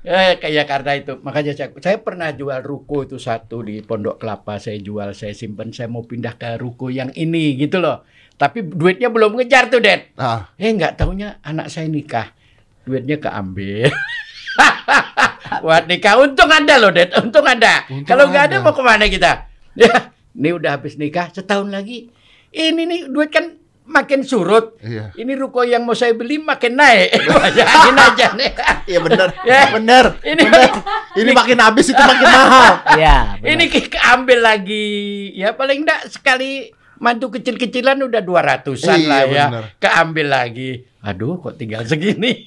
eh, 0.02 0.34
kayak 0.42 0.66
karena 0.66 0.92
itu 0.98 1.14
makanya 1.22 1.54
saya, 1.54 1.70
saya 1.78 1.98
pernah 2.02 2.34
jual 2.34 2.60
ruko 2.66 3.06
itu 3.06 3.22
satu 3.22 3.62
di 3.62 3.86
Pondok 3.86 4.18
Kelapa 4.18 4.58
saya 4.58 4.82
jual 4.82 5.14
saya 5.14 5.38
simpen 5.38 5.70
saya 5.72 5.88
mau 5.88 6.02
pindah 6.02 6.36
ke 6.36 6.58
ruko 6.58 6.90
yang 6.90 7.14
ini 7.14 7.54
gitu 7.56 7.78
loh. 7.78 8.02
Tapi 8.42 8.66
duitnya 8.66 9.14
belum 9.14 9.38
ngejar 9.38 9.70
tuh, 9.70 9.86
Dad. 9.86 10.18
Ah, 10.18 10.50
Eh 10.58 10.74
nggak 10.74 10.98
taunya 10.98 11.38
anak 11.46 11.70
saya 11.70 11.86
nikah. 11.86 12.34
Duitnya 12.82 13.22
keambil. 13.22 13.94
Buat 15.64 15.86
nikah 15.86 16.18
untung 16.18 16.50
ada 16.50 16.82
loh, 16.82 16.90
Dad. 16.90 17.14
Untung 17.22 17.46
ada. 17.46 17.86
Untung 17.86 18.10
Kalau 18.10 18.34
nggak 18.34 18.50
ada 18.50 18.58
ada. 18.58 18.66
mau 18.66 18.74
ke 18.74 18.82
mana 18.82 19.06
kita? 19.06 19.34
Ya, 19.72 20.12
ini 20.36 20.52
udah 20.52 20.76
habis 20.76 21.00
nikah 21.00 21.32
setahun 21.32 21.72
lagi. 21.72 22.12
Ini 22.52 22.76
nih 22.76 23.08
duit 23.08 23.32
kan 23.32 23.61
makin 23.84 24.22
surut. 24.22 24.78
iya. 24.80 25.12
Ini 25.14 25.34
ruko 25.36 25.62
yang 25.62 25.84
mau 25.84 25.92
saya 25.92 26.12
beli 26.12 26.38
makin 26.38 26.76
naik. 26.76 27.12
Bayarin 27.28 27.98
aja 27.98 28.28
nih. 28.34 28.52
Iya 28.86 29.00
benar. 29.00 29.28
Ya. 29.42 29.62
Benar. 29.72 30.06
Ini 30.22 30.42
benar. 30.42 30.70
Ini 31.14 31.30
makin 31.32 31.58
habis 31.60 31.88
itu 31.88 32.00
makin 32.00 32.28
mahal. 32.38 32.74
Iya. 32.94 33.16
ini 33.44 33.64
ke- 33.68 33.90
keambil 33.90 34.40
lagi. 34.40 34.88
Ya 35.34 35.52
paling 35.52 35.84
enggak 35.84 36.08
sekali 36.08 36.72
mantu 36.98 37.30
kecil-kecilan 37.32 37.98
udah 38.00 38.22
200-an 38.22 38.96
Iya, 38.96 39.08
lah 39.08 39.22
ya. 39.26 39.46
benar. 39.50 39.64
Keambil 39.78 40.28
lagi. 40.28 40.72
Aduh 41.02 41.38
kok 41.38 41.56
tinggal 41.56 41.82
segini. 41.84 42.46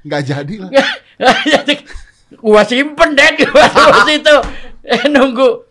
Nggak 0.00 0.22
jadi 0.24 0.54
lah. 0.60 0.70
gua 2.38 2.62
simpen 2.62 3.16
deh 3.16 3.30
gua 3.42 3.64
terus 3.66 4.08
itu 4.12 4.36
eh, 4.84 5.08
nunggu 5.08 5.64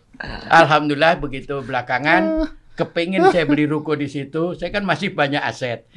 alhamdulillah 0.44 1.16
begitu 1.16 1.62
belakangan 1.62 2.50
kepingin 2.78 3.26
saya 3.34 3.42
beli 3.42 3.66
ruko 3.66 3.98
di 3.98 4.06
situ 4.06 4.54
saya 4.54 4.70
kan 4.70 4.86
masih 4.86 5.10
banyak 5.10 5.42
aset 5.42 5.90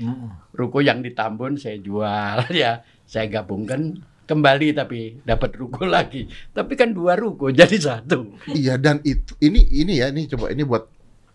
ruko 0.51 0.81
yang 0.81 1.05
di 1.05 1.13
Tambun 1.13 1.61
saya 1.61 1.77
jual 1.77 2.49
ya 2.61 2.81
saya 3.05 3.29
gabungkan 3.29 4.01
kembali 4.25 4.73
tapi 4.73 5.21
dapat 5.21 5.53
ruko 5.61 5.85
lagi 5.85 6.25
tapi 6.51 6.73
kan 6.73 6.89
dua 6.89 7.13
ruko 7.13 7.53
jadi 7.61 7.77
satu 7.77 8.33
Iya 8.49 8.81
dan 8.81 8.97
itu 9.05 9.37
ini 9.37 9.61
ini 9.69 10.01
ya 10.01 10.09
ini 10.09 10.25
coba 10.25 10.49
ini 10.49 10.65
buat 10.65 10.89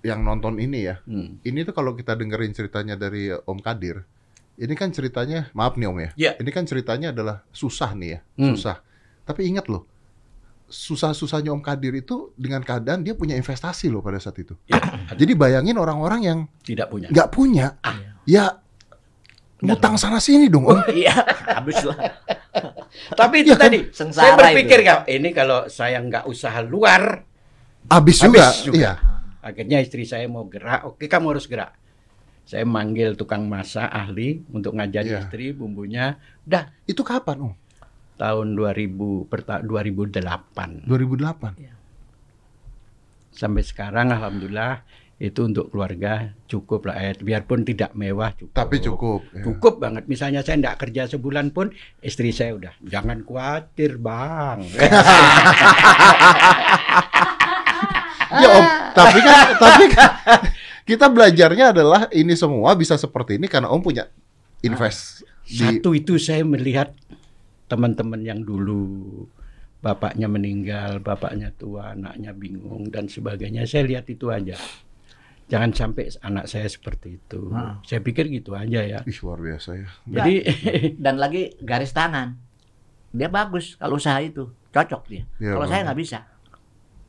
yang 0.07 0.23
nonton 0.23 0.63
ini 0.63 0.87
ya. 0.87 1.03
Hmm. 1.03 1.43
Ini 1.43 1.67
tuh 1.67 1.75
kalau 1.75 1.99
kita 1.99 2.15
dengerin 2.15 2.55
ceritanya 2.55 2.95
dari 2.95 3.35
Om 3.35 3.59
Kadir, 3.59 4.07
ini 4.55 4.75
kan 4.79 4.95
ceritanya 4.95 5.51
maaf 5.51 5.75
nih 5.75 5.91
Om 5.91 5.99
ya. 5.99 6.11
Iya. 6.15 6.33
Ini 6.39 6.51
kan 6.55 6.63
ceritanya 6.63 7.11
adalah 7.11 7.43
susah 7.51 7.91
nih 7.99 8.09
ya, 8.15 8.19
Hmm. 8.39 8.55
susah. 8.55 8.79
Tapi 9.27 9.51
ingat 9.51 9.67
loh, 9.67 9.91
susah-susahnya 10.67 11.51
Om 11.51 11.63
Kadir 11.63 11.95
itu 11.95 12.35
dengan 12.35 12.59
keadaan 12.61 13.01
dia 13.01 13.15
punya 13.15 13.35
investasi 13.35 13.87
loh 13.87 14.01
pada 14.01 14.19
saat 14.19 14.35
itu. 14.37 14.59
Ya, 14.67 14.83
Jadi 15.13 15.33
bayangin 15.33 15.75
orang-orang 15.75 16.21
yang 16.23 16.39
tidak 16.61 16.91
punya 16.91 17.07
nggak 17.07 17.29
punya, 17.29 17.79
Ah. 17.81 17.95
ya 18.23 18.59
ngutang 19.59 19.95
sana 19.95 20.19
sini 20.19 20.47
dong 20.47 20.67
Om. 20.67 20.81
Iya, 20.93 21.15
habis 21.49 21.81
lah. 21.81 21.97
tapi 23.13 23.43
itu 23.43 23.51
Iya 23.51 23.57
kan? 23.57 23.65
tadi 23.69 23.79
Sengsara 23.89 24.27
saya 24.27 24.33
berpikir 24.37 24.79
itu. 24.79 24.87
kalau 24.87 25.03
ini 25.07 25.29
kalau 25.31 25.59
saya 25.67 25.99
nggak 25.99 26.25
usaha 26.27 26.59
luar 26.61 27.23
Habis 27.87 28.17
juga. 28.19 28.51
juga. 28.59 28.75
Iya. 28.77 28.93
Akhirnya 29.41 29.79
istri 29.79 30.03
saya 30.03 30.27
mau 30.27 30.45
gerak, 30.45 30.83
oke 30.85 31.07
kamu 31.07 31.31
harus 31.31 31.47
gerak. 31.47 31.71
Saya 32.43 32.63
manggil 32.63 33.15
tukang 33.15 33.47
masak 33.47 33.87
ahli 33.87 34.43
untuk 34.51 34.75
ngajari 34.75 35.09
Iya. 35.09 35.19
istri 35.21 35.51
bumbunya. 35.51 36.19
Udah 36.43 36.71
Itu 36.83 37.03
kapan 37.03 37.43
Om? 37.43 37.53
Tahun 38.17 38.57
2000 38.57 39.29
perta- 39.29 39.61
2008 39.63 40.85
2008. 40.89 41.55
sampai 43.37 43.61
sekarang 43.61 44.17
alhamdulillah 44.17 44.81
itu 45.17 45.49
untuk 45.49 45.73
keluarga 45.73 46.37
cukup 46.45 46.93
lah. 46.93 47.01
Eh, 47.01 47.17
biarpun 47.17 47.65
tidak 47.65 47.97
mewah 47.97 48.37
cukup. 48.37 48.53
Tapi 48.53 48.77
cukup. 48.85 49.21
ya. 49.33 49.49
Cukup 49.49 49.81
banget. 49.81 50.05
Misalnya 50.13 50.45
saya 50.45 50.61
tidak 50.61 50.77
kerja 50.77 51.09
sebulan 51.09 51.57
pun 51.57 51.73
istri 52.05 52.37
saya 52.37 52.53
udah 52.53 52.77
jangan 52.85 53.25
khawatir 53.25 53.97
bang. 53.97 54.61
Ya 58.27 58.49
Om, 58.53 58.67
tapi 58.91 59.19
kan 59.23 59.47
tapi 59.55 59.85
kan 59.87 60.11
kita 60.83 61.07
belajarnya 61.07 61.71
adalah 61.73 62.11
ini 62.11 62.35
semua 62.35 62.75
bisa 62.75 62.99
seperti 62.99 63.39
ini 63.39 63.47
karena 63.47 63.71
Om 63.71 63.81
punya 63.81 64.11
invest 64.61 65.23
di 65.47 65.63
Satu 65.63 65.95
itu 65.95 66.19
saya 66.19 66.43
melihat 66.43 66.91
teman-teman 67.67 68.21
yang 68.21 68.41
dulu 68.41 69.27
bapaknya 69.79 70.27
meninggal, 70.27 70.99
bapaknya 70.99 71.53
tua, 71.53 71.93
anaknya 71.93 72.33
bingung 72.33 72.89
dan 72.89 73.07
sebagainya. 73.07 73.63
Saya 73.65 73.87
lihat 73.87 74.07
itu 74.07 74.29
aja. 74.29 74.59
Jangan 75.47 75.71
sampai 75.71 76.11
anak 76.21 76.51
saya 76.51 76.67
seperti 76.67 77.17
itu. 77.17 77.55
Ah. 77.55 77.79
Saya 77.81 78.03
pikir 78.03 78.27
gitu 78.27 78.51
aja 78.53 78.83
ya. 78.83 78.99
Ih, 79.01 79.15
luar 79.23 79.39
biasa 79.39 79.71
ya. 79.75 79.87
Jadi 80.05 80.35
Dan 81.05 81.17
lagi 81.17 81.55
garis 81.61 81.91
tangan. 81.91 82.35
Dia 83.15 83.31
bagus 83.31 83.75
kalau 83.75 83.95
usaha 83.95 84.19
itu. 84.19 84.51
Cocok 84.75 85.03
dia. 85.07 85.23
Iya, 85.39 85.55
kalau 85.55 85.63
Bang. 85.63 85.71
saya 85.71 85.81
nggak 85.87 85.99
bisa. 85.99 86.19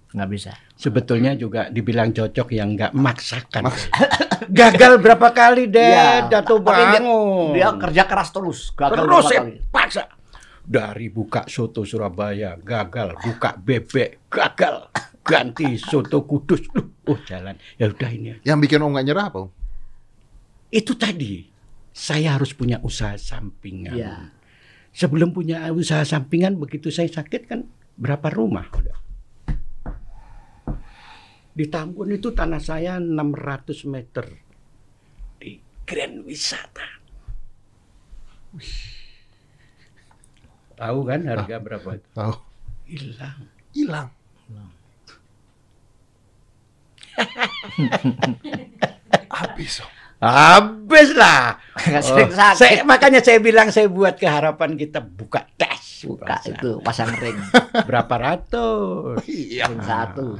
Nggak 0.07 0.29
bisa. 0.31 0.51
sebetulnya 0.77 1.33
juga 1.33 1.67
dibilang 1.67 2.13
cocok 2.13 2.47
yang 2.53 2.77
nggak 2.77 2.93
memaksakan. 2.93 3.67
Gagal 4.61 5.01
berapa 5.01 5.33
kali 5.33 5.67
deh, 5.67 5.83
Iya, 5.83 6.29
jatuh 6.31 6.61
tapi 6.61 6.77
dia- 6.79 7.01
bangun. 7.01 7.51
Dia 7.51 7.67
kerja 7.75 8.03
keras 8.05 8.29
terus. 8.29 8.69
Gagal 8.71 8.93
Terus 8.95 9.09
berapa 9.09 9.25
saya 9.25 9.41
kali. 9.41 9.53
paksa. 9.67 10.03
Dari 10.67 11.07
buka 11.07 11.47
soto 11.47 11.87
Surabaya, 11.87 12.59
gagal. 12.59 13.15
Buka 13.23 13.55
bebek, 13.55 14.27
gagal. 14.27 14.91
Ganti 15.23 15.79
soto 15.79 16.27
kudus. 16.27 16.67
Loh, 16.75 16.97
Oh 17.07 17.19
jalan. 17.23 17.55
Ya 17.79 17.87
udah 17.87 18.11
ini. 18.11 18.35
aja. 18.35 18.43
Yang 18.43 18.59
bikin 18.67 18.83
Om 18.83 18.91
nggak 18.91 19.05
nyerah 19.07 19.25
apa 19.31 19.37
Om? 19.47 19.49
Itu 20.67 20.99
tadi. 20.99 21.47
Saya 21.95 22.35
harus 22.35 22.51
punya 22.51 22.83
usaha 22.83 23.15
sampingan. 23.15 23.95
Iya. 23.95 24.15
Sebelum 24.91 25.31
punya 25.31 25.65
usaha 25.71 26.03
sampingan, 26.03 26.59
begitu 26.59 26.91
saya 26.91 27.07
sakit 27.07 27.41
kan 27.47 27.63
berapa 27.95 28.27
rumah 28.29 28.67
udah. 28.69 28.97
Di 31.57 31.65
Tambun 31.73 32.13
itu 32.13 32.29
tanah 32.35 32.61
saya 32.61 33.01
600 33.01 33.87
meter. 33.89 34.25
Di 35.41 35.57
Grand 35.87 36.21
Wisata. 36.21 36.85
Tahu 40.77 40.99
kan 41.09 41.25
harga 41.25 41.57
berapa 41.57 41.89
itu? 41.97 42.07
Tahu. 42.13 42.33
Hilang. 42.85 43.37
Hilang. 43.73 44.07
Habis. 49.37 49.81
Habis 50.17 51.13
lah. 51.17 51.57
Oh, 51.77 51.93
sakit. 51.93 52.33
saya, 52.33 52.81
makanya 52.85 53.21
saya 53.21 53.37
bilang 53.41 53.69
saya 53.73 53.89
buat 53.89 54.17
keharapan 54.17 54.77
kita 54.77 55.01
buka 55.01 55.45
tes. 55.57 56.05
Buka 56.05 56.41
itu 56.45 56.77
pasang 56.85 57.09
ring. 57.17 57.37
Berapa 57.89 58.15
ratus. 58.17 59.25
Iya. 59.25 59.65
Satu. 59.81 60.37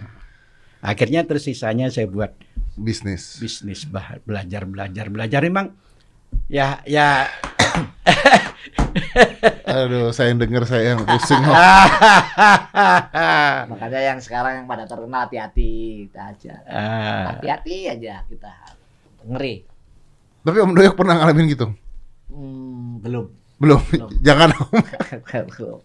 Akhirnya 0.85 1.25
terus 1.25 1.49
sisanya 1.49 1.89
saya 1.89 2.05
buat 2.05 2.37
Bisnis. 2.77 3.41
bisnis 3.41 3.89
belajar 4.21 4.69
belajar 4.69 5.09
belajar 5.09 5.41
memang 5.41 5.73
ya 6.47 6.79
ya 6.87 7.27
Aduh, 9.67 10.09
saya 10.15 10.33
yang 10.33 10.39
denger 10.41 10.63
saya 10.65 10.95
yang 10.95 11.01
pusing 11.05 11.43
Om. 11.43 11.53
Makanya 13.75 13.99
yang 14.13 14.19
sekarang 14.23 14.63
yang 14.63 14.65
pada 14.65 14.89
terkenal 14.89 15.27
hati-hati 15.27 16.07
kita 16.07 16.21
aja. 16.33 16.55
Ah, 16.65 17.35
Hati-hati 17.35 17.91
aja 17.91 18.23
kita. 18.25 18.53
Ngeri. 19.27 19.67
Tapi 20.41 20.57
Om 20.63 20.71
Doyok 20.73 20.95
pernah 20.95 21.19
ngalamin 21.19 21.51
gitu? 21.51 21.67
Hmm, 22.31 23.03
belum. 23.03 23.25
Belum. 23.59 23.81
Belum. 23.91 24.09
Jangan 24.27 24.49
Om. 24.55 24.71
belum. 25.53 25.79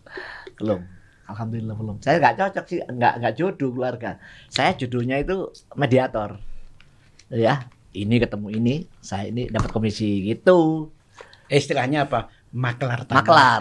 Belum. 0.57 0.81
Alhamdulillah 1.27 1.77
belum. 1.77 1.97
Saya 2.05 2.21
nggak 2.21 2.37
cocok 2.39 2.65
sih, 2.69 2.79
nggak 2.85 3.13
nggak 3.25 3.35
jodoh 3.35 3.71
keluarga. 3.73 4.21
Saya 4.53 4.77
jodohnya 4.77 5.17
itu 5.21 5.49
mediator. 5.75 6.39
Ya, 7.33 7.65
ini 7.95 8.17
ketemu 8.19 8.49
ini, 8.51 8.75
saya 8.99 9.27
ini 9.27 9.47
dapat 9.47 9.69
komisi 9.69 10.25
gitu. 10.25 10.89
istilahnya 11.47 12.07
apa 12.07 12.27
maklar 12.51 13.05
tanah. 13.05 13.21
Maklar. 13.21 13.61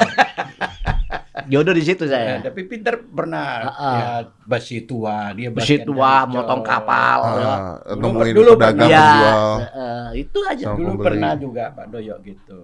Jodoh 1.52 1.72
di 1.72 1.82
situ 1.82 2.06
Ya, 2.06 2.12
saya. 2.14 2.34
tapi 2.42 2.64
pinter 2.64 3.02
pernah 3.02 3.68
Ah, 3.68 3.92
ya 3.92 4.08
basi 4.46 4.84
tua 4.84 5.32
dia 5.34 5.52
Besi 5.52 5.80
tua, 5.82 6.24
motong 6.24 6.62
kapal. 6.62 7.20
Ah, 7.20 7.76
Dulu- 7.90 8.00
nemuin 8.16 8.34
dulu 8.34 8.52
pedagang 8.56 8.88
pernah. 8.88 9.12
Penjual. 9.12 9.52
eh, 9.60 10.10
itu 10.18 10.40
aja. 10.42 10.64
Sama 10.66 10.78
dulu 10.78 10.88
pembeli. 10.90 11.04
pernah 11.06 11.32
juga 11.36 11.64
Pak 11.70 11.86
Doyok 11.90 12.20
gitu 12.22 12.60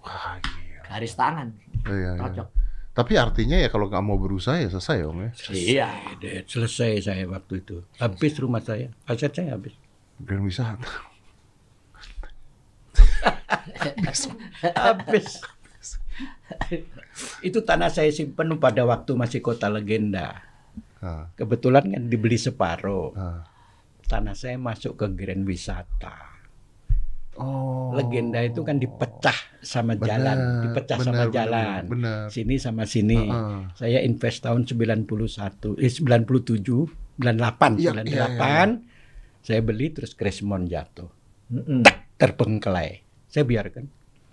Wah. 0.00 0.38
Garis 0.84 1.12
tangan. 1.12 1.48
Iya, 1.82 1.94
iya. 1.96 2.10
Cocok. 2.16 2.48
Tapi 2.92 3.12
artinya 3.14 3.56
ya 3.58 3.68
kalau 3.68 3.86
nggak 3.86 4.00
mau 4.00 4.16
berusaha 4.16 4.56
ya 4.56 4.68
selesai 4.68 5.02
Om 5.02 5.18
ya. 5.20 5.30
Iya. 5.50 5.88
Deh, 6.16 6.42
selesai 6.44 6.90
saya 7.02 7.24
waktu 7.26 7.60
itu 7.60 7.82
habis 7.96 8.32
rumah 8.36 8.60
saya 8.60 8.88
aset 9.04 9.32
saya 9.32 9.52
habis 9.52 9.74
Grand 10.22 10.42
wisata. 10.42 10.88
habis 14.74 15.40
Itu 17.40 17.64
tanah 17.64 17.88
saya 17.88 18.08
simpen 18.12 18.56
pada 18.56 18.84
waktu 18.84 19.12
masih 19.16 19.40
kota 19.40 19.68
legenda. 19.68 20.40
Ah, 21.00 21.28
Kebetulan 21.36 21.92
kan 21.92 22.02
dibeli 22.08 22.36
separuh. 22.36 23.12
ah. 23.14 23.40
Tanah 24.06 24.32
saya 24.32 24.54
masuk 24.56 24.94
ke 24.94 25.06
Grand 25.12 25.42
Wisata. 25.42 26.14
Oh. 27.36 27.90
Legenda 27.92 28.38
itu 28.40 28.62
kan 28.62 28.78
dipecah 28.78 29.34
sama 29.60 29.92
Benar, 29.92 30.08
jalan, 30.08 30.36
dipecah 30.62 30.96
sama 31.02 31.24
benar, 31.26 31.34
jalan. 31.34 31.82
Benar. 31.90 32.20
Sini 32.30 32.54
sama 32.56 32.86
sini. 32.86 33.18
Heeh. 33.18 33.58
Saya 33.74 33.98
invest 34.00 34.40
tahun 34.40 34.64
91, 34.64 35.76
eh 35.76 35.90
97, 35.90 36.86
98, 37.18 37.76
Iya, 37.76 37.92
98. 37.92 38.06
iya, 38.06 38.26
iya. 38.30 38.66
Saya 39.46 39.62
beli 39.62 39.94
terus 39.94 40.18
Cresmon 40.18 40.66
jatuh. 40.66 41.06
Mm-mm. 41.54 41.86
Terbengkelai. 42.18 43.06
Saya 43.30 43.46
biarkan. 43.46 43.86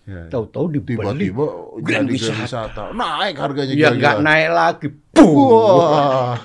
Ya, 0.10 0.26
ya. 0.26 0.34
Tahu-tahu 0.34 0.74
dibeli. 0.74 0.98
Tiba-tiba 0.98 1.46
Grand 1.86 2.10
jadi 2.10 2.34
Wisata. 2.34 2.90
Naik 2.98 3.38
harganya 3.38 3.74
Ya 3.78 3.94
nggak 3.94 4.26
naik 4.26 4.50
lagi. 4.50 4.88
Puh. 5.14 5.54
Wah. 5.54 6.42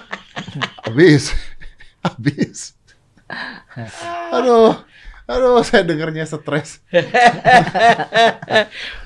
Habis. 0.85 1.33
Habis. 2.05 2.77
Aduh. 4.37 4.77
Aduh, 5.29 5.65
saya 5.65 5.89
dengarnya 5.89 6.29
stres. 6.29 6.85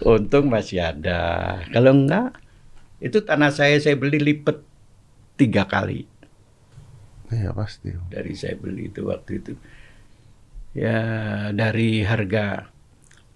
Untung 0.07 0.51
masih 0.51 0.91
ada. 0.91 1.63
Kalau 1.71 1.95
enggak, 1.95 2.35
itu 2.99 3.23
tanah 3.23 3.55
saya 3.55 3.79
saya 3.79 3.95
beli 3.95 4.19
lipat 4.23 4.59
tiga 5.39 5.67
kali 5.67 6.12
Iya, 7.33 7.51
pasti. 7.57 7.89
dari 8.13 8.33
saya 8.37 8.55
beli 8.61 8.93
itu 8.93 9.09
waktu 9.09 9.41
itu. 9.41 9.53
Ya 10.77 11.01
dari 11.53 12.05
harga 12.05 12.69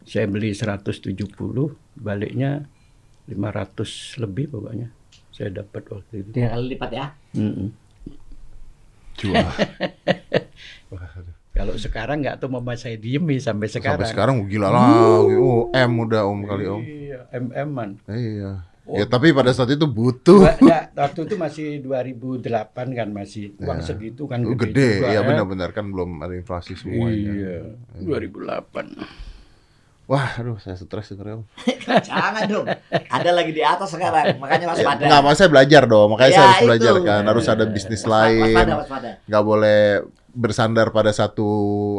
saya 0.07 0.29
beli 0.29 0.53
170, 0.55 1.17
baliknya 1.99 2.69
500 3.26 4.23
lebih 4.23 4.53
pokoknya. 4.53 4.88
Saya 5.33 5.50
dapat 5.65 5.83
waktu 5.91 6.15
itu. 6.23 6.31
Tiga 6.37 6.55
kali 6.55 6.76
lipat 6.76 6.91
ya. 6.93 7.07
Mm-mm. 7.35 7.69
Jual. 9.17 9.49
Kalau 11.57 11.73
sekarang 11.81 12.21
nggak 12.21 12.37
tahu 12.37 12.61
mama 12.61 12.76
saya 12.76 13.00
diemi 13.00 13.41
sampai 13.41 13.73
sekarang. 13.73 14.05
Sampai 14.05 14.12
sekarang 14.12 14.35
gila 14.45 14.69
lagi. 14.69 15.33
Oh, 15.41 15.73
M 15.73 15.93
udah 16.05 16.29
Om 16.29 16.41
kali 16.45 16.65
Om. 16.69 16.83
Iya, 16.85 17.21
MM-an. 17.33 17.91
Iya. 18.12 18.75
Ya 18.87 19.02
tapi 19.05 19.35
pada 19.35 19.50
saat 19.50 19.75
itu 19.75 19.83
butuh. 19.83 20.47
Ya, 20.62 20.87
waktu 20.95 21.26
itu 21.26 21.35
masih 21.35 21.66
2008 21.83 22.95
kan 22.95 23.09
masih 23.11 23.59
uang 23.59 23.83
Ya. 23.83 23.87
segitu 23.87 24.31
kan 24.31 24.47
Oh, 24.47 24.55
gede, 24.55 24.71
gede, 24.71 24.90
juga, 25.02 25.11
ya 25.11 25.21
benar-benar 25.26 25.71
kan 25.75 25.90
belum 25.90 26.23
ada 26.23 26.38
inflasi 26.38 26.78
semuanya. 26.78 27.33
Iya, 27.35 27.57
2008. 28.07 29.25
Wah, 30.06 30.38
aduh 30.38 30.54
saya 30.62 30.78
stres 30.78 31.10
dengernya. 31.10 31.42
Om. 31.42 31.44
Jangan 32.08 32.42
dong. 32.46 32.66
Ada 33.10 33.30
lagi 33.34 33.50
di 33.50 33.58
atas 33.58 33.90
sekarang. 33.90 34.38
Makanya 34.38 34.70
waspada. 34.70 35.02
Enggak, 35.02 35.20
makanya 35.20 35.38
saya 35.38 35.50
belajar 35.50 35.82
dong. 35.84 36.08
Makanya 36.14 36.30
Ya, 36.30 36.36
saya 36.36 36.46
harus 36.46 36.56
itu. 36.56 36.66
belajar 36.70 36.94
kan. 37.02 37.22
Harus 37.26 37.46
ada 37.46 37.64
bisnis 37.66 38.00
Waspada, 38.00 38.14
lain. 38.14 38.46
Waspada, 38.46 38.72
waspada. 38.78 39.08
Nggak 39.26 39.42
boleh 39.42 39.80
bersandar 40.30 40.86
pada 40.92 41.10
satu 41.10 41.48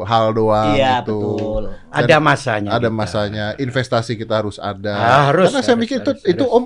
hal 0.05 0.31
doang 0.31 0.77
Iya, 0.77 1.03
gitu. 1.03 1.19
betul. 1.35 1.63
Ada 1.91 2.15
masanya. 2.21 2.69
Ada 2.71 2.87
kita. 2.87 2.95
masanya. 2.95 3.45
Investasi 3.59 4.13
kita 4.15 4.33
harus 4.39 4.55
ada. 4.55 4.95
Ah, 4.95 5.21
harus, 5.27 5.51
Karena 5.51 5.59
saya 5.59 5.75
harus, 5.75 5.83
mikir 5.83 5.97
itu 5.99 6.11
harus, 6.15 6.23
itu 6.23 6.45
harus. 6.47 6.55
Om 6.55 6.65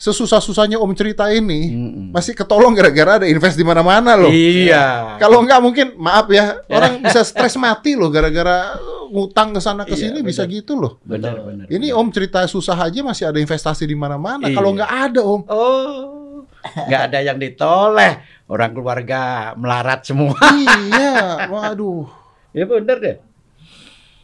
sesusah-susahnya 0.00 0.80
Om 0.80 0.96
cerita 0.96 1.28
ini 1.28 1.68
Mm-mm. 1.68 2.04
masih 2.08 2.32
ketolong 2.32 2.72
gara-gara 2.72 3.20
ada 3.20 3.28
invest 3.28 3.52
di 3.52 3.66
mana-mana 3.66 4.16
loh. 4.16 4.32
Iya. 4.32 5.20
Kalau 5.20 5.44
enggak 5.44 5.60
mungkin 5.60 5.92
maaf 6.00 6.24
ya, 6.32 6.56
orang 6.72 7.04
bisa 7.04 7.20
stres 7.20 7.52
mati 7.60 8.00
loh 8.00 8.08
gara-gara 8.08 8.80
ngutang 9.10 9.50
ke 9.50 9.60
sana 9.60 9.82
ke 9.82 9.92
Iya, 9.92 10.08
sini 10.08 10.18
bisa 10.22 10.46
benar. 10.46 10.56
gitu 10.56 10.72
loh. 10.78 10.92
benar 11.02 11.42
benar. 11.42 11.66
Ini 11.66 11.90
Om 11.90 12.08
cerita 12.08 12.46
susah 12.46 12.78
aja 12.78 13.02
masih 13.02 13.26
ada 13.26 13.36
investasi 13.36 13.84
di 13.84 13.94
mana-mana. 13.94 14.46
Iya. 14.46 14.54
Kalau 14.54 14.70
nggak 14.72 14.92
ada 15.10 15.20
Om, 15.20 15.42
Oh, 15.50 16.46
nggak 16.62 17.02
ada 17.10 17.18
yang 17.20 17.36
ditoleh. 17.36 18.22
Orang 18.46 18.70
keluarga 18.72 19.20
melarat 19.54 20.02
semua. 20.02 20.34
iya, 20.90 21.46
waduh. 21.46 22.06
ya 22.50 22.64
bener 22.64 22.96
deh. 22.98 23.16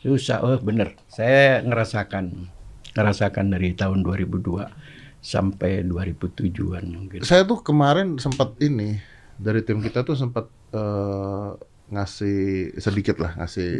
Susah, 0.00 0.38
oh 0.40 0.59
bener. 0.59 0.95
Saya 1.07 1.59
ngerasakan, 1.61 2.47
ngerasakan 2.95 3.47
dari 3.50 3.75
tahun 3.75 4.07
2002 4.07 4.71
sampai 5.19 5.83
2007-an 5.83 6.85
mungkin. 6.87 7.21
Saya 7.26 7.43
tuh 7.43 7.58
kemarin 7.58 8.15
sempat 8.17 8.54
ini 8.63 8.99
dari 9.34 9.60
tim 9.60 9.82
kita 9.82 10.00
tuh 10.00 10.15
sempat 10.15 10.47
eh, 10.71 11.50
ngasih 11.86 12.38
sedikit 12.76 13.16
lah 13.18 13.38
ngasih 13.38 13.70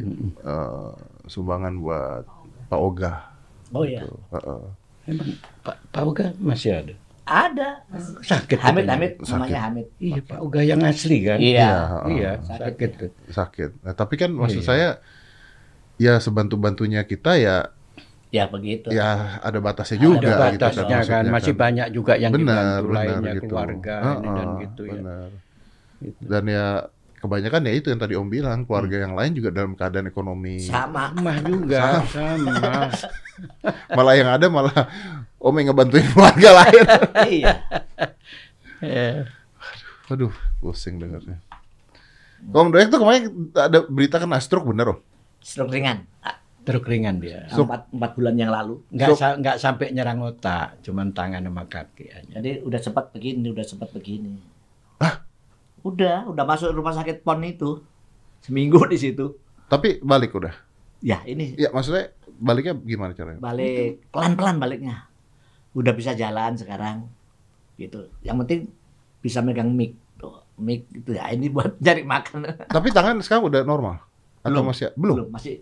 eh, 0.41 0.91
sumbangan 1.27 1.75
buat 1.77 2.25
Pak 2.67 2.81
Oga. 2.81 3.13
Oh 3.75 3.83
iya. 3.83 4.03
Tuh, 4.03 4.19
heeh. 4.33 4.63
Emang 5.07 5.29
Pak 5.63 5.77
Pak 5.91 6.03
Oga 6.03 6.27
masih 6.39 6.71
ada? 6.77 6.95
Ada. 7.27 7.83
Sakit. 8.23 8.59
Hamid. 8.63 8.87
Hamid, 8.87 9.13
Sakit. 9.19 9.31
namanya 9.35 9.61
Hamid. 9.67 9.87
Iya, 9.99 10.23
Pak 10.23 10.39
Oga 10.39 10.61
yang 10.63 10.79
asli 10.83 11.27
kan? 11.27 11.39
Iya. 11.43 11.71
Iya, 12.07 12.33
Sakit. 12.41 12.91
sakit 12.95 13.13
sakit. 13.35 13.71
Nah, 13.83 13.95
tapi 13.95 14.15
kan 14.15 14.31
maksud 14.31 14.63
Iya. 14.63 14.69
saya 14.69 14.89
ya 15.99 16.23
sebantu-bantunya 16.23 17.03
kita 17.03 17.35
ya 17.35 17.71
Ya 18.31 18.47
begitu. 18.47 18.91
ya 18.91 19.39
ada 19.41 19.59
batasnya 19.59 19.97
Ada 19.97 20.05
juga 20.05 20.19
gitu 20.53 20.63
batasnya 20.67 20.83
kan, 20.85 20.99
maksudnya 20.99 21.33
masih 21.33 21.55
banyak 21.57 21.87
juga 21.91 22.13
yang 22.15 22.31
benar, 22.31 22.45
dibantu 22.55 22.85
benar 22.87 22.95
lainnya 22.95 23.33
gitu. 23.33 23.47
keluarga 23.49 23.97
ini 23.97 24.07
Heeh, 24.07 24.35
dan 24.37 24.49
gitu 24.61 24.83
ya. 24.83 24.93
benar. 24.95 25.29
Gitu. 25.97 26.21
Dan 26.27 26.43
ya 26.47 26.67
kebanyakan 27.27 27.61
ya 27.63 27.73
itu 27.75 27.87
yang 27.89 27.99
tadi 27.99 28.15
Om 28.15 28.27
bilang, 28.27 28.59
Hmm. 28.63 28.67
keluarga 28.67 28.97
yang 29.03 29.13
lain 29.13 29.33
juga 29.33 29.51
dalam 29.51 29.75
keadaan 29.75 30.07
ekonomi. 30.07 30.63
Sama. 30.63 31.11
Mah 31.13 31.39
juga 31.43 32.01
sama. 32.07 32.89
Malah 33.99 34.15
yang 34.15 34.31
ada 34.31 34.47
malah 34.49 34.87
Om 35.37 35.55
yang 35.57 35.67
ngebantuin 35.69 36.07
keluarga 36.09 36.49
lain. 36.57 36.85
iya. 37.37 37.53
Eh, 38.79 39.27
Waduh, 40.07 40.31
pusing 40.59 40.97
dengarnya. 40.97 41.43
Om 42.47 42.71
Doyek 42.71 42.89
tuh 42.89 43.01
kemarin 43.01 43.23
ada 43.53 43.83
berita 43.85 44.17
kena 44.17 44.39
stroke 44.39 44.71
bener 44.71 44.95
Om? 44.95 44.99
Stroke 45.39 45.71
ringan. 45.71 46.07
Truk 46.63 46.83
ringan 46.83 47.19
dia. 47.19 47.47
Stroke. 47.47 47.71
Empat, 47.71 47.83
empat 47.95 48.11
bulan 48.15 48.35
yang 48.35 48.51
lalu. 48.51 48.83
Nggak, 48.91 49.07
Stroke. 49.09 49.21
sa- 49.21 49.39
nggak 49.39 49.57
sampai 49.57 49.87
nyerang 49.91 50.19
otak, 50.21 50.83
cuman 50.83 51.15
tangan 51.15 51.39
sama 51.41 51.63
kaki 51.65 52.11
hanya. 52.11 52.43
Jadi 52.43 52.59
udah 52.59 52.81
sempat 52.83 53.15
begini, 53.15 53.55
udah 53.55 53.63
sempat 53.63 53.89
begini. 53.91 54.35
Udah, 55.87 56.27
udah 56.27 56.43
masuk 56.43 56.73
rumah 56.73 56.91
sakit 56.91 57.23
PON 57.23 57.41
itu. 57.43 57.79
Seminggu 58.41 58.83
di 58.87 58.99
situ. 58.99 59.39
Tapi 59.67 59.99
balik 60.01 60.35
udah. 60.35 60.51
Ya, 60.99 61.23
ini 61.25 61.55
Ya 61.55 61.71
maksudnya 61.71 62.11
baliknya 62.37 62.75
gimana 62.75 63.13
caranya? 63.13 63.39
balik 63.39 64.11
pelan-pelan 64.11 64.57
baliknya. 64.57 65.07
Udah 65.73 65.93
bisa 65.93 66.13
jalan 66.13 66.55
sekarang. 66.55 67.07
Gitu. 67.77 68.11
Yang 68.21 68.37
penting 68.43 68.61
bisa 69.21 69.39
megang 69.41 69.71
mic. 69.71 69.95
Tuh, 70.17 70.43
mic 70.57 70.89
itu 70.91 71.13
ya 71.13 71.31
ini 71.31 71.47
buat 71.47 71.79
cari 71.87 72.03
makan. 72.03 72.67
Tapi 72.67 72.89
tangan 72.91 73.21
sekarang 73.21 73.47
udah 73.47 73.63
normal? 73.63 74.03
Atau 74.41 74.51
Belum. 74.53 74.65
masih 74.67 74.87
belum? 74.95 75.17
masih 75.29 75.55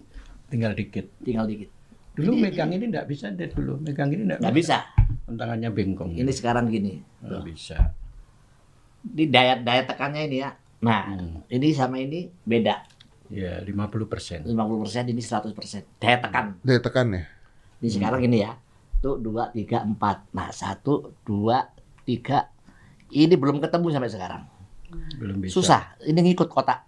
Tinggal 0.44 0.72
dikit. 0.72 1.08
tinggal 1.20 1.44
dikit. 1.44 1.68
Dulu 2.14 2.38
megang 2.38 2.70
ini 2.70 2.86
nggak 2.86 3.04
bisa 3.04 3.28
deh 3.28 3.50
dulu. 3.50 3.80
Megang 3.82 4.08
ini 4.08 4.22
nggak 4.24 4.38
Nggak 4.38 4.54
bisa. 4.54 4.76
Tangannya 5.26 5.68
bengkong. 5.68 6.14
Ini 6.14 6.30
sekarang 6.30 6.70
gini. 6.70 7.02
nggak 7.20 7.42
bisa. 7.42 7.76
Di 9.04 9.24
daya 9.26 9.54
daya 9.56 9.84
tekannya 9.84 10.24
ini 10.24 10.36
ya. 10.40 10.50
Nah, 10.80 11.02
Hmm. 11.10 11.44
ini 11.46 11.70
sama 11.70 11.96
ini 11.96 12.28
beda. 12.40 12.84
Ya 13.28 13.56
50 13.58 14.04
persen. 14.04 14.44
50% 14.44 14.54
ini 15.06 15.20
100%. 15.20 15.84
Daya 15.96 16.18
tekan. 16.18 16.56
Daya 16.60 16.80
tekan 16.80 17.06
ya? 17.10 17.24
Ini 17.78 17.88
sekarang 17.90 18.20
ini 18.22 18.40
ya. 18.40 18.56
Tuh 18.98 19.16
dua, 19.16 19.48
tiga, 19.50 19.80
empat. 19.80 20.28
Nah 20.30 20.48
satu, 20.50 21.12
dua, 21.20 21.68
tiga. 22.02 22.48
Ini 23.06 23.32
belum 23.32 23.60
ketemu 23.60 23.86
sampai 23.90 24.08
sekarang. 24.08 24.42
Belum 25.14 25.36
bisa. 25.38 25.52
Susah. 25.54 25.82
Ini 26.00 26.16
ngikut 26.22 26.48
kotak. 26.48 26.84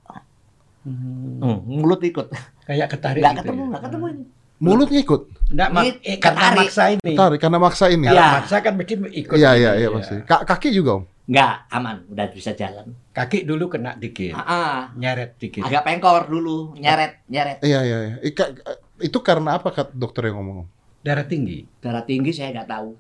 Hmm. 0.87 1.43
Hmm, 1.43 1.59
mulut 1.67 1.99
ikut. 2.01 2.31
Kayak 2.65 2.89
ketarik 2.91 3.19
Nggak 3.19 3.35
gitu 3.35 3.43
ketemu, 3.45 3.61
ya. 3.61 3.69
nggak 3.69 3.83
ketemu 3.83 4.05
ini. 4.07 4.25
Mulut 4.57 4.89
ngikut? 4.89 5.21
Nggak, 5.53 5.69
mak- 5.69 5.85
Ini 5.85 5.91
eh, 6.01 6.17
karena 6.17 6.39
ketarik. 6.41 6.59
maksa 6.59 6.83
ini. 6.89 7.13
Tarik 7.13 7.39
karena 7.39 7.59
maksa 7.59 7.85
ini? 7.89 8.05
Ya. 8.07 8.27
maksa 8.39 8.57
kan 8.61 8.73
mesti 8.73 8.95
ikut. 8.97 9.35
Iya, 9.37 9.51
ini, 9.53 9.61
iya, 9.61 9.71
iya 9.77 9.89
ya. 9.91 10.37
Kaki 10.41 10.69
juga 10.71 10.91
Om? 10.97 11.05
Nggak, 11.27 11.55
aman. 11.69 11.97
Udah 12.07 12.27
bisa 12.31 12.55
jalan. 12.55 12.95
Kaki 13.11 13.43
dulu 13.43 13.67
kena 13.67 13.99
dikit. 13.99 14.33
Ah, 14.33 14.47
ah. 14.47 14.77
Nyeret 14.95 15.35
dikit. 15.37 15.67
agak 15.67 15.83
pengkor 15.83 16.31
dulu. 16.31 16.79
Nyeret, 16.79 17.27
nyeret. 17.27 17.59
Iya, 17.61 17.81
iya, 17.83 17.99
iya. 18.01 18.17
Ika- 18.23 18.55
Itu 18.97 19.21
karena 19.21 19.59
apa 19.59 19.75
kata 19.75 19.93
dokter 19.93 20.31
yang 20.31 20.39
ngomong? 20.41 20.65
Om? 20.65 20.69
Darah 21.03 21.27
tinggi. 21.27 21.67
Darah 21.79 22.01
tinggi 22.01 22.31
saya 22.31 22.55
nggak 22.55 22.71
tahu. 22.71 22.91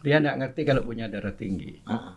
Dia 0.00 0.16
nggak 0.18 0.36
ngerti 0.38 0.60
kalau 0.64 0.82
punya 0.82 1.06
darah 1.06 1.32
tinggi. 1.32 1.82
Ah, 1.84 1.92
ah. 1.92 2.14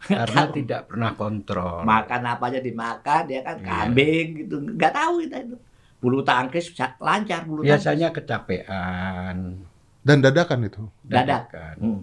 Karena 0.00 0.48
tidak 0.50 0.80
pernah 0.88 1.12
kontrol. 1.12 1.84
Makan 1.84 2.22
apa 2.24 2.44
aja 2.48 2.60
dimakan, 2.60 3.22
dia 3.28 3.40
kan 3.40 3.56
Iya. 3.60 3.66
kambing 3.68 4.26
gitu. 4.40 4.56
Nggak 4.58 4.92
tahu 4.92 5.14
kita 5.22 5.36
itu. 5.40 5.56
Bulu 6.00 6.24
tangkis 6.24 6.72
bisa 6.72 6.96
lancar 6.96 7.44
bulu 7.44 7.60
Biasanya 7.60 8.08
kecapean. 8.08 9.60
Dan 10.00 10.16
dadakan 10.18 10.64
itu? 10.64 10.82
Dadak. 11.04 11.52
dadakan. 11.52 11.76
tangkis. 11.76 11.84
Hmm, 11.84 12.00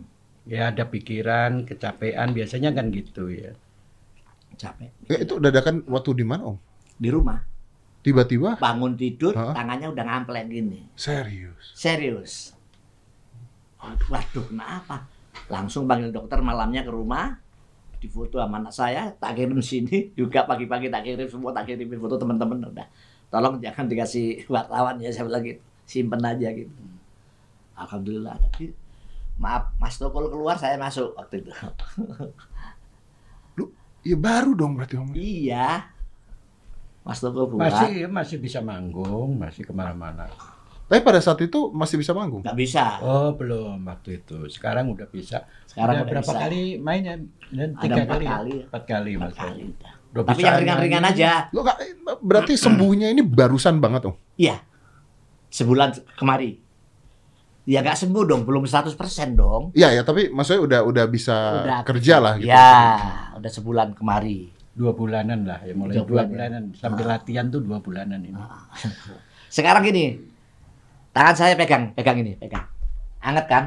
Ya 0.48 0.72
ada 0.72 0.88
pikiran, 0.88 1.68
kecapean. 1.68 2.32
Biasanya 2.32 2.72
kan 2.72 2.90
gitu 2.90 3.28
ya. 3.30 3.52
capek. 4.58 4.90
Ya, 5.06 5.22
itu 5.22 5.38
dadakan 5.38 5.86
waktu 5.86 6.18
di 6.18 6.26
mana 6.26 6.56
Om? 6.56 6.58
Di 6.98 7.14
rumah. 7.14 7.46
Tiba-tiba? 8.08 8.56
bangun 8.56 8.96
tidur 8.96 9.36
Hah? 9.36 9.52
tangannya 9.52 9.92
udah 9.92 10.06
ngampleng 10.08 10.48
gini 10.48 10.88
Serius? 10.96 11.76
serius 11.76 12.56
Waduh, 13.84 14.48
kenapa? 14.48 15.06
Langsung 15.52 15.86
panggil 15.86 16.10
dokter 16.10 16.40
malamnya 16.42 16.82
ke 16.84 16.92
rumah, 16.92 17.38
difoto 18.02 18.42
sama 18.42 18.60
anak 18.60 18.74
saya, 18.74 19.12
tak 19.16 19.38
kirim 19.38 19.62
sini, 19.62 20.12
juga 20.18 20.44
pagi-pagi 20.44 20.90
tak 20.90 21.06
kirim 21.06 21.30
semua, 21.30 21.54
tak 21.54 21.72
kirimin 21.72 22.02
foto 22.02 22.18
teman-teman. 22.18 22.74
Udah, 22.74 22.88
tolong 23.30 23.62
jangan 23.62 23.86
dikasih 23.86 24.50
wartawan 24.50 24.98
ya, 25.00 25.14
saya 25.14 25.30
bilang 25.30 25.46
gitu. 25.46 25.62
Simpen 25.88 26.20
aja 26.20 26.52
gitu. 26.52 26.74
Alhamdulillah. 27.78 28.36
Tapi 28.50 28.74
maaf, 29.38 29.74
Mas 29.78 29.96
Tokol 29.96 30.28
keluar, 30.28 30.58
saya 30.58 30.76
masuk 30.76 31.14
waktu 31.14 31.42
itu. 31.42 31.52
Ya 34.02 34.16
baru 34.16 34.56
dong 34.56 34.80
berarti 34.80 34.96
Om. 34.96 35.12
iya. 35.14 35.92
Mas 37.04 37.20
Toko 37.20 37.48
buat. 37.48 37.68
Masih 37.68 38.08
masih 38.08 38.38
bisa 38.40 38.60
manggung, 38.60 39.36
masih 39.36 39.64
ke 39.64 39.72
mana-mana. 39.72 40.28
Tapi 40.88 41.04
pada 41.04 41.20
saat 41.20 41.40
itu 41.44 41.68
masih 41.76 42.00
bisa 42.00 42.16
manggung. 42.16 42.40
Nggak 42.40 42.56
bisa. 42.56 43.04
Oh 43.04 43.36
belum 43.36 43.84
waktu 43.84 44.24
itu. 44.24 44.48
Sekarang 44.48 44.88
udah 44.92 45.08
bisa. 45.08 45.44
Sekarang 45.68 46.00
udah 46.00 46.04
udah 46.04 46.12
berapa 46.16 46.32
bisa. 46.32 46.40
kali 46.40 46.62
mainnya? 46.80 47.20
Dan 47.52 47.76
Ada 47.76 47.84
tiga 47.84 47.96
empat 48.00 48.08
kali. 48.08 48.24
ya? 48.24 48.32
kali. 48.32 48.56
Empat 48.64 48.84
kali 48.88 49.12
Empat 49.16 49.28
mas. 49.28 49.40
kali 49.40 49.62
udah. 49.68 49.92
Tapi 50.24 50.42
yang 50.42 50.56
ringan-ringan 50.64 51.04
aja. 51.04 51.32
Lo 51.52 51.62
berarti 52.24 52.54
sembuhnya 52.56 53.12
ini 53.12 53.20
barusan 53.20 53.84
banget 53.84 54.08
Om. 54.08 54.16
Iya. 54.40 54.56
Sebulan 55.52 55.90
kemari. 56.16 56.64
Ya 57.68 57.84
nggak 57.84 58.00
sembuh 58.00 58.24
dong, 58.24 58.48
belum 58.48 58.64
100% 58.64 58.96
dong. 59.36 59.76
Iya 59.76 59.92
ya, 59.92 60.02
tapi 60.02 60.32
maksudnya 60.32 60.64
udah 60.64 60.80
udah 60.88 61.06
bisa 61.06 61.36
Udah 61.62 61.80
kerja 61.84 62.16
lah 62.18 62.40
gitu. 62.40 62.48
Ya, 62.48 62.72
udah 63.36 63.52
sebulan 63.52 63.92
kemari. 63.92 64.48
Dua 64.72 64.96
bulanan 64.96 65.44
lah 65.44 65.60
ya 65.60 65.76
mulai 65.76 66.00
Dua 66.00 66.02
dua, 66.02 66.08
bulan, 66.08 66.24
ya. 66.24 66.32
bulanan 66.32 66.64
sampai 66.72 67.04
latihan 67.04 67.52
tuh 67.52 67.60
dua 67.60 67.84
bulanan 67.84 68.24
ini. 68.24 68.40
Sekarang 69.50 69.84
gini, 69.84 70.16
tangan 71.12 71.36
saya 71.36 71.60
pegang, 71.60 71.92
pegang 71.92 72.16
ini, 72.18 72.40
pegang. 72.40 72.64
Anget 73.20 73.46
kan? 73.48 73.64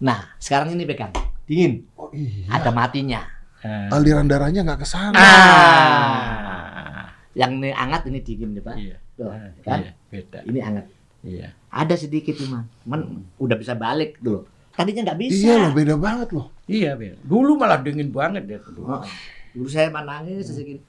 Nah, 0.00 0.34
sekarang 0.38 0.74
ini 0.74 0.82
pegang, 0.82 1.14
dingin. 1.44 1.86
Oh 1.94 2.10
iya. 2.10 2.48
Ada 2.50 2.74
matinya. 2.74 3.22
Eh, 3.60 3.90
Aliran 3.90 4.26
darahnya 4.26 4.62
nggak 4.62 4.82
ke 4.82 4.86
sana. 4.88 5.14
ah. 5.14 7.06
Yang 7.34 7.50
ini 7.56 7.70
anget, 7.70 8.02
ini 8.06 8.18
dingin 8.18 8.50
nih 8.50 8.62
Pak. 8.62 8.74
Iya. 8.74 8.96
Tuh, 9.14 9.30
Ah, 9.30 9.50
kan? 9.62 9.78
Iya, 9.78 9.92
beda. 10.10 10.38
Ini 10.42 10.58
anget. 10.58 10.86
Iya. 11.20 11.52
Ada 11.68 11.94
sedikit 11.96 12.34
cuman, 12.34 12.64
cuman 12.82 13.00
udah 13.36 13.56
bisa 13.56 13.74
balik 13.74 14.16
dulu. 14.18 14.46
Tadinya 14.72 15.10
nggak 15.10 15.20
bisa. 15.20 15.42
Iya 15.42 15.54
loh, 15.58 15.70
beda 15.74 15.94
banget 15.98 16.28
loh. 16.30 16.46
Iya, 16.64 16.94
beda. 16.94 17.18
Dulu 17.20 17.58
malah 17.58 17.82
dingin 17.82 18.08
banget 18.08 18.46
dia 18.46 18.58
tuh. 18.62 18.78
Oh, 18.80 19.02
dulu 19.50 19.66
saya 19.66 19.90
mah 19.90 20.02
nangis 20.02 20.46
terus 20.46 20.62
gini. 20.62 20.80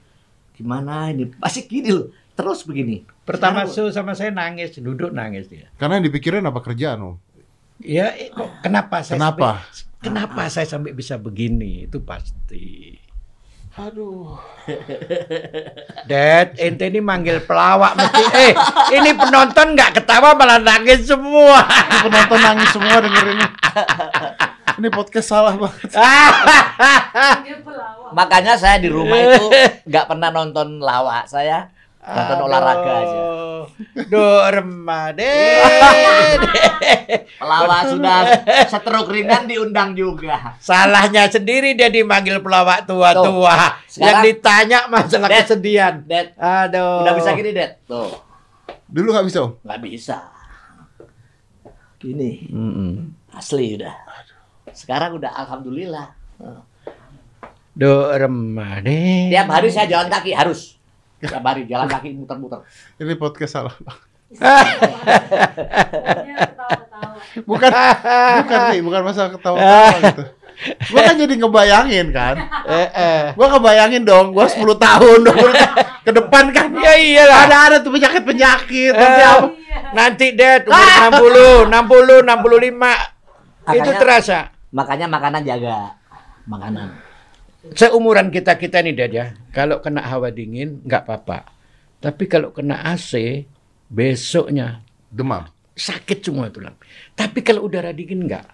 Gimana 0.54 1.10
ini? 1.10 1.34
Masih 1.36 1.66
gini 1.66 1.90
loh. 1.90 2.08
Terus 2.32 2.62
begini. 2.62 3.02
Pertama 3.26 3.66
Sekarang- 3.66 3.90
so 3.90 3.92
sama 3.92 4.12
saya 4.14 4.30
nangis, 4.30 4.78
duduk 4.78 5.10
nangis 5.10 5.50
dia. 5.50 5.66
Karena 5.74 5.98
yang 5.98 6.06
dipikirin 6.06 6.40
apa 6.40 6.62
kerjaan 6.62 7.02
Om? 7.02 7.14
Ya, 7.80 8.12
eh, 8.12 8.30
kok 8.30 8.60
kenapa 8.60 9.00
saya 9.00 9.16
Kenapa? 9.16 9.64
sampai, 9.66 10.00
kenapa 10.00 10.42
saya 10.46 10.66
sampai 10.68 10.92
bisa 10.92 11.16
begini? 11.16 11.84
Itu 11.84 12.00
pasti. 12.00 12.94
Aduh. 13.78 14.34
Dad, 16.10 16.58
ente 16.58 16.84
ini 16.90 16.98
manggil 16.98 17.38
pelawak 17.46 17.94
mesti. 17.94 18.22
Eh, 18.34 18.52
ini 18.98 19.14
penonton 19.14 19.78
nggak 19.78 20.02
ketawa 20.02 20.34
malah 20.34 20.58
nangis 20.58 21.06
semua. 21.06 21.62
Ini 21.68 21.96
penonton 22.02 22.40
nangis 22.42 22.68
semua 22.74 22.98
dengerin 22.98 23.38
ini. 23.38 23.46
Ini 24.80 24.88
podcast 24.90 25.28
salah 25.30 25.54
banget. 25.54 25.92
Makanya 28.10 28.58
saya 28.58 28.82
di 28.82 28.90
rumah 28.90 29.18
itu 29.22 29.46
nggak 29.86 30.06
pernah 30.10 30.34
nonton 30.34 30.82
lawak. 30.82 31.30
Saya 31.30 31.70
nonton 32.00 32.38
olahraga 32.48 32.92
aja. 32.96 33.20
Duh, 34.08 34.42
remah 34.50 35.12
Pelawak 37.40 37.80
sudah 37.92 38.18
stroke 38.66 39.12
ringan 39.12 39.44
diundang 39.46 39.92
juga. 39.92 40.56
Salahnya 40.58 41.28
sendiri 41.28 41.76
dia 41.76 41.88
dimanggil 41.88 42.40
pelawak 42.40 42.84
tua-tua. 42.84 43.80
Yang 43.94 44.16
ditanya 44.26 44.88
masalah 44.88 45.28
Dad. 45.28 45.44
kesedihan. 45.44 45.94
Dad, 46.04 46.36
Aduh. 46.36 47.04
udah 47.04 47.14
bisa 47.14 47.30
gini, 47.32 47.50
Dad. 47.52 47.78
Tuh, 47.84 48.10
Dulu 48.90 49.08
nggak 49.14 49.26
bisa 49.28 49.38
Om. 49.46 49.52
nggak 49.62 49.80
bisa. 49.86 50.16
Gini, 52.00 52.48
Mm-mm. 52.48 53.12
asli 53.36 53.76
udah. 53.76 53.92
Sekarang 54.72 55.20
udah 55.20 55.36
alhamdulillah. 55.36 56.16
Duh, 57.70 58.08
remah 58.10 58.80
deh. 58.80 59.28
Tiap 59.30 59.46
hari 59.46 59.68
saya 59.68 59.86
jalan 59.86 60.08
kaki 60.08 60.32
harus. 60.32 60.79
Tiap 61.20 61.44
hari 61.44 61.68
jalan 61.68 61.86
kaki 61.86 62.16
muter-muter. 62.16 62.64
Ini 62.96 63.14
podcast 63.14 63.52
salah. 63.52 63.74
banget. 63.76 64.08
ketawa-ketawa. 66.48 67.14
Bukan, 67.44 67.70
bukan 68.40 68.58
nih, 68.72 68.80
bukan 68.80 69.00
masalah 69.04 69.30
ketawa-tawa 69.34 69.98
gitu. 70.06 70.24
Gua 70.92 71.00
kan 71.08 71.14
jadi 71.16 71.34
ngebayangin 71.40 72.06
kan. 72.12 72.36
Eh, 72.68 72.88
eh. 72.92 73.22
Gua 73.32 73.48
kebayangin 73.48 74.04
dong, 74.04 74.36
gua 74.36 74.44
10 74.44 74.60
tahun, 74.76 75.18
20 75.24 75.52
tahun 75.56 75.76
ke 76.04 76.10
depan 76.12 76.44
kan. 76.52 76.66
Ya 76.76 76.94
iyalah. 76.96 77.38
Ada 77.48 77.56
ada 77.56 77.76
tuh 77.80 77.92
penyakit-penyakit. 77.92 78.92
Nanti 78.92 79.20
Eh. 79.20 79.28
apa? 79.28 79.46
Nanti 79.90 80.26
deh 80.36 80.54
umur 80.68 81.66
60, 81.66 81.66
60, 81.66 82.16
65. 82.22 82.92
Itu 83.70 83.80
Makanya- 83.82 83.98
terasa. 84.00 84.38
Makanya 84.70 85.06
makanan 85.10 85.42
jaga. 85.42 85.96
Makanan. 86.46 87.09
Seumuran 87.60 88.32
kita-kita 88.32 88.80
nih 88.80 88.94
Dad 88.96 89.12
ya. 89.12 89.26
Kalau 89.52 89.84
kena 89.84 90.00
hawa 90.00 90.32
dingin 90.32 90.80
nggak 90.80 91.04
apa-apa. 91.04 91.44
Tapi 92.00 92.24
kalau 92.24 92.56
kena 92.56 92.80
AC 92.80 93.44
besoknya 93.86 94.80
Demam. 95.12 95.44
sakit 95.76 96.24
semua 96.24 96.48
tulang. 96.48 96.72
Tapi 97.12 97.44
kalau 97.44 97.68
udara 97.68 97.92
dingin 97.92 98.24
nggak. 98.24 98.46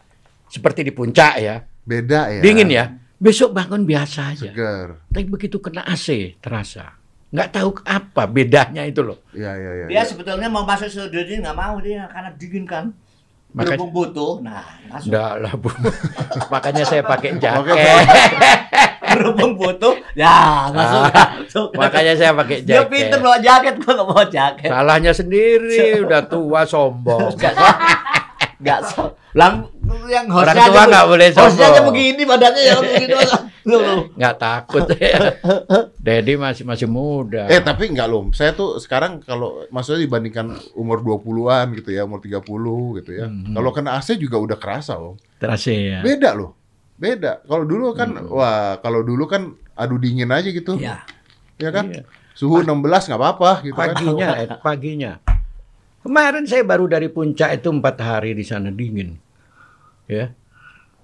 Seperti 0.51 0.83
di 0.83 0.90
puncak 0.90 1.38
ya. 1.38 1.62
Beda 1.87 2.35
ya. 2.35 2.42
Dingin 2.42 2.66
ya. 2.66 2.85
Besok 3.16 3.55
bangun 3.55 3.87
biasa 3.87 4.35
aja. 4.35 4.51
Seger. 4.51 4.99
Tapi 5.09 5.25
begitu 5.25 5.62
kena 5.62 5.87
AC 5.87 6.37
terasa. 6.42 6.99
Nggak 7.31 7.49
tahu 7.55 7.71
apa 7.87 8.27
bedanya 8.27 8.83
itu 8.83 9.07
loh. 9.07 9.23
Iya, 9.31 9.55
iya, 9.55 9.71
iya. 9.73 9.87
Dia 9.87 10.03
sebetulnya 10.03 10.51
mau 10.51 10.66
masuk 10.66 10.90
studio 10.90 11.23
ini 11.23 11.40
nggak 11.40 11.57
mau 11.57 11.79
dia 11.79 12.11
karena 12.11 12.31
dingin 12.35 12.66
kan. 12.66 12.90
Makanya- 13.57 13.81
Berhubung 13.81 14.12
butuh, 14.12 14.33
nah 14.45 14.61
masuk. 14.92 15.09
Enggak 15.09 15.33
lah 15.40 15.53
bu. 15.57 15.71
Makanya 16.53 16.85
saya 16.85 17.01
pakai 17.01 17.40
jaket. 17.40 17.73
Berhubung 19.16 19.52
butuh, 19.57 19.94
ya 20.12 20.68
masuk. 20.70 21.02
masuk. 21.09 21.68
Makanya 21.72 22.12
saya 22.14 22.33
pakai 22.33 22.61
dia 22.61 22.81
jaket. 22.81 22.90
pinter 22.90 23.18
bawa 23.18 23.38
jaket, 23.38 23.74
gua 23.79 23.92
nggak 23.94 24.09
bawa 24.09 24.24
jaket. 24.26 24.68
Salahnya 24.68 25.12
sendiri, 25.12 25.81
udah 26.05 26.20
tua 26.22 26.61
sombong. 26.62 27.33
Nggak 27.33 27.52
so, 27.55 27.72
nggak. 28.57 28.81
Lang, 29.33 29.68
yang 30.09 30.24
Orang 30.26 30.48
hostnya 30.48 30.64
tua 30.66 30.76
aja- 30.79 30.88
nggak 30.88 31.07
boleh 31.07 31.26
Hostnya 31.29 31.44
aja 31.44 31.74
sombong. 31.74 31.87
begini 31.90 32.22
badannya 32.24 32.62
ya 32.62 32.74
begini. 32.79 33.12
Loh, 33.66 33.81
loh. 33.83 34.00
Nggak 34.14 34.35
takut. 34.38 34.83
Dedi 36.07 36.35
masih 36.35 36.64
masih 36.64 36.87
muda. 36.87 37.44
Eh 37.46 37.59
tapi 37.59 37.90
enggak 37.90 38.07
loh. 38.07 38.31
Saya 38.31 38.55
tuh 38.55 38.79
sekarang 38.79 39.20
kalau 39.20 39.66
maksudnya 39.68 40.00
dibandingkan 40.00 40.46
umur 40.72 41.02
20-an 41.02 41.74
gitu 41.74 41.90
ya, 41.90 42.07
umur 42.07 42.22
30 42.22 42.46
gitu 42.96 43.11
ya. 43.12 43.26
Mhm. 43.26 43.52
Kalau 43.52 43.70
kena 43.70 43.98
AC 43.98 44.16
juga 44.16 44.38
udah 44.38 44.57
kerasa, 44.57 44.96
Om. 44.96 45.18
Terasa 45.37 45.68
ya. 45.68 46.00
Beda 46.00 46.33
loh. 46.33 46.55
Beda. 46.96 47.44
Kalau 47.44 47.64
dulu 47.68 47.92
kan 47.92 48.16
wah, 48.28 48.80
kalau 48.80 49.04
dulu 49.04 49.28
kan 49.28 49.52
adu 49.76 50.00
dingin 50.00 50.32
aja 50.32 50.48
gitu. 50.48 50.80
Ya. 50.80 51.04
Ya 51.61 51.70
kan? 51.72 51.92
Iya. 51.92 52.04
Suhu 52.37 52.61
16 52.61 52.68
nggak 52.85 53.16
apa-apa 53.16 53.50
gitu 53.64 53.76
Paginya, 53.76 54.28
kan. 54.28 54.40
eh, 54.44 54.48
paginya. 54.61 55.12
Kemarin 56.04 56.44
saya 56.44 56.62
baru 56.62 56.85
dari 56.87 57.09
puncak 57.09 57.50
itu 57.56 57.68
empat 57.72 57.96
hari 57.98 58.37
di 58.37 58.44
sana 58.44 58.68
dingin. 58.68 59.16
Ya. 60.06 60.37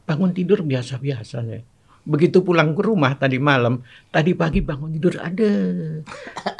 Bangun 0.04 0.36
tidur 0.36 0.60
biasa-biasa 0.60 1.40
saya. 1.40 1.64
Begitu 2.02 2.42
pulang 2.42 2.74
ke 2.74 2.82
rumah 2.82 3.14
tadi 3.14 3.38
malam, 3.38 3.80
tadi 4.10 4.34
pagi 4.34 4.58
bangun 4.58 4.90
tidur 4.90 5.22
ada, 5.22 5.50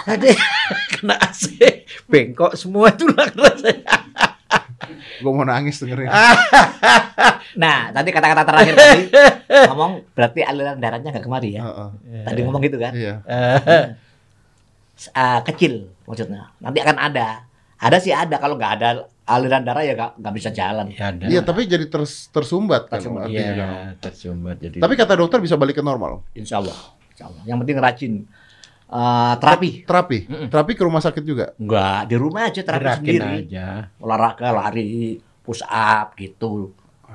ada 0.07 0.27
kena 0.95 1.19
AC, 1.19 1.59
bengkok 2.07 2.55
semua 2.55 2.95
tulang 2.95 3.27
rasanya. 3.35 4.02
Gue 5.19 5.33
mau 5.33 5.45
nangis 5.45 5.79
dengerin. 5.79 6.09
Nah, 7.53 7.93
tadi 7.93 8.09
kata-kata 8.09 8.49
terakhir 8.49 8.73
tadi 8.73 9.13
ngomong 9.69 10.17
berarti 10.17 10.41
aliran 10.41 10.81
darahnya 10.81 11.13
nggak 11.13 11.21
kemari 11.21 11.61
ya. 11.61 11.69
Heeh. 11.69 11.89
Tadi 12.25 12.41
ngomong 12.43 12.63
gitu 12.65 12.81
kan. 12.81 12.93
Iya. 12.97 13.15
Ah, 15.13 15.43
kecil 15.43 15.91
maksudnya. 16.07 16.49
Nanti 16.63 16.79
akan 16.79 16.97
ada. 16.97 17.43
Ada 17.77 17.99
sih 17.99 18.15
ada. 18.15 18.39
Kalau 18.39 18.55
nggak 18.55 18.73
ada 18.79 18.89
aliran 19.27 19.67
darah 19.67 19.83
ya 19.83 19.93
nggak 19.99 20.35
bisa 20.35 20.49
jalan. 20.49 20.89
Ya. 20.95 21.11
Iya, 21.13 21.41
tapi 21.43 21.67
jadi 21.67 21.91
ters- 21.91 22.31
tersumbat 22.31 22.87
kan 22.87 23.03
Tersumbat, 23.03 23.27
artinya 23.27 23.43
Iya, 23.43 23.55
kan. 23.59 23.93
tersumbat 23.99 24.57
jadi. 24.63 24.79
Tapi 24.79 24.95
kata 24.95 25.13
dokter 25.19 25.39
bisa 25.43 25.59
balik 25.59 25.77
ke 25.77 25.85
normal. 25.85 26.23
Insya 26.33 26.63
Allah. 26.63 26.77
Insya 27.11 27.25
Allah. 27.29 27.43
Yang 27.45 27.59
penting 27.67 27.77
rajin. 27.79 28.15
Eh, 28.93 29.35
terapi. 29.41 29.71
Terapi. 29.83 30.19
Mm-mm. 30.29 30.49
Terapi 30.53 30.73
ke 30.75 30.83
rumah 30.85 31.01
sakit 31.01 31.23
juga. 31.23 31.57
Enggak, 31.57 32.07
di 32.07 32.15
rumah 32.15 32.45
aja 32.45 32.61
terapi 32.61 32.85
gerakin 32.85 33.09
sendiri. 33.09 33.31
aja. 33.49 33.67
Olahraga, 33.97 34.49
lari, 34.53 35.17
push 35.41 35.65
up 35.65 36.13
gitu. 36.15 36.71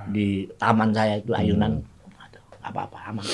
Di 0.07 0.49
taman 0.57 0.89
saya 0.89 1.17
itu 1.17 1.31
ayunan. 1.31 1.79
Aduh, 2.17 2.41
nggak 2.57 2.67
apa-apa 2.67 2.97
aman. 3.07 3.25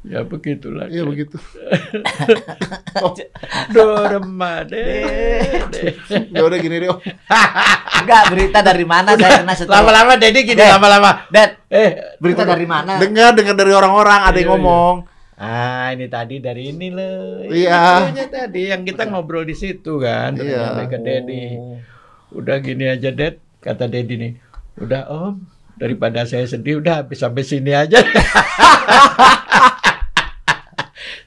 Ya 0.00 0.22
begitulah. 0.22 0.86
Iya 0.86 1.02
begitu. 1.04 1.36
Dorema 3.68 4.64
deh. 4.64 5.64
Ya 6.28 6.40
udah 6.40 6.56
gini 6.56 6.76
deh. 6.78 6.88
Enggak, 8.00 8.22
berita 8.32 8.58
dari 8.60 8.84
mana 8.84 9.12
saya 9.12 9.40
kena 9.40 9.52
setelah. 9.52 9.80
Lama-lama 9.80 10.12
Dedi 10.16 10.40
gini 10.42 10.60
lama-lama. 10.60 11.10
Dad, 11.28 11.60
Eh, 11.68 12.16
berita 12.16 12.42
dari 12.42 12.64
mana? 12.64 12.96
Dengar 12.96 13.32
dengar 13.32 13.54
dari 13.54 13.70
orang-orang 13.70 14.20
ada 14.24 14.32
yang 14.32 14.34
Iya, 14.34 14.40
iya. 14.40 14.50
ngomong. 14.56 14.94
Ah, 15.40 15.96
ini 15.96 16.04
tadi 16.12 16.36
dari 16.36 16.68
ini 16.68 16.92
loh. 16.92 17.48
Iya. 17.48 18.12
Tadi 18.12 18.68
yang 18.68 18.84
kita 18.84 19.08
ngobrol 19.08 19.48
di 19.48 19.56
situ 19.56 19.96
kan. 19.96 20.36
Iya. 20.36 20.76
nyampe 20.76 20.92
ke 20.92 20.98
Dedi. 21.00 21.56
Udah 22.36 22.60
gini 22.60 22.84
aja, 22.84 23.08
Ded. 23.08 23.40
Kata 23.64 23.88
Dedi 23.88 24.20
nih. 24.20 24.36
Udah, 24.76 25.08
Om. 25.08 25.40
Daripada 25.80 26.28
saya 26.28 26.44
sedih, 26.44 26.84
udah 26.84 27.00
habis 27.00 27.24
sampai 27.24 27.40
sini 27.40 27.72
aja. 27.72 28.04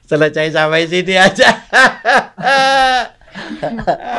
Selesai 0.06 0.54
sampai 0.54 0.86
sini 0.86 1.18
aja. 1.18 1.50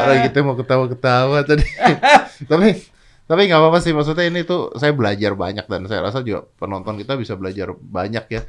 Orang 0.03 0.19
kita 0.27 0.43
mau 0.43 0.59
ketawa-ketawa 0.59 1.47
tadi. 1.47 1.63
tapi 2.51 2.83
tapi 3.25 3.41
nggak 3.47 3.59
apa-apa 3.63 3.79
sih 3.79 3.95
maksudnya 3.95 4.27
ini 4.27 4.43
tuh 4.43 4.75
saya 4.75 4.91
belajar 4.91 5.33
banyak 5.33 5.65
dan 5.65 5.87
saya 5.87 6.03
rasa 6.03 6.21
juga 6.21 6.45
penonton 6.59 6.99
kita 6.99 7.15
bisa 7.15 7.39
belajar 7.39 7.71
banyak 7.73 8.25
ya. 8.27 8.41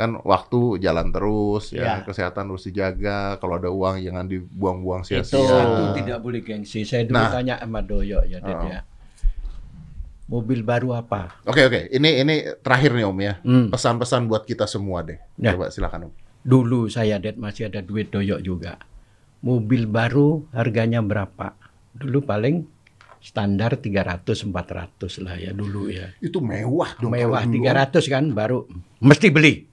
Kan 0.00 0.16
waktu 0.24 0.80
jalan 0.80 1.12
terus 1.12 1.76
ya, 1.76 1.84
Ya. 1.84 1.94
kesehatan 2.00 2.48
harus 2.48 2.64
dijaga. 2.64 3.36
Kalau 3.36 3.60
ada 3.60 3.68
uang 3.68 4.00
jangan 4.00 4.24
dibuang-buang 4.24 5.04
Itu. 5.04 5.20
sia-sia. 5.20 5.44
Satu 5.44 5.92
tidak 5.92 6.18
boleh 6.24 6.40
gengsi. 6.40 6.88
Saya 6.88 7.04
dulu 7.04 7.20
Nah. 7.20 7.28
tanya 7.28 7.60
sama 7.60 7.84
Doyo 7.84 8.24
ya, 8.24 8.40
Ded 8.40 8.56
Oh. 8.56 8.64
ya. 8.64 8.80
Mobil 10.24 10.62
baru 10.62 10.94
apa? 10.94 11.42
Oke 11.42 11.66
oke, 11.66 11.90
ini 11.90 12.22
ini 12.22 12.34
terakhir 12.62 12.94
nih 12.94 13.02
Om 13.04 13.18
ya. 13.18 13.34
Hmm. 13.42 13.66
Pesan-pesan 13.68 14.24
buat 14.24 14.46
kita 14.46 14.64
semua 14.64 15.02
deh. 15.02 15.18
Ya. 15.36 15.52
Coba 15.52 15.68
silakan 15.68 16.08
Om. 16.08 16.12
Dulu 16.40 16.86
saya 16.86 17.18
Ded 17.18 17.36
masih 17.36 17.66
ada 17.66 17.82
duit 17.82 18.08
Doyo 18.08 18.40
juga. 18.40 18.78
Mobil 19.42 19.84
baru 19.84 20.46
harganya 20.50 21.02
berapa? 21.02 21.58
Dulu 21.92 22.22
paling 22.22 22.62
standar 23.18 23.76
300 23.76 24.48
400 24.48 25.20
lah 25.20 25.36
ya 25.36 25.52
dulu 25.52 25.92
ya. 25.92 26.08
Itu 26.22 26.40
mewah 26.40 26.96
dong. 26.96 27.12
Mewah 27.12 27.42
kalau 27.42 27.52
dulu. 27.52 27.66
300 27.68 28.04
kan 28.08 28.24
baru 28.30 28.64
mesti 29.02 29.28
beli. 29.28 29.66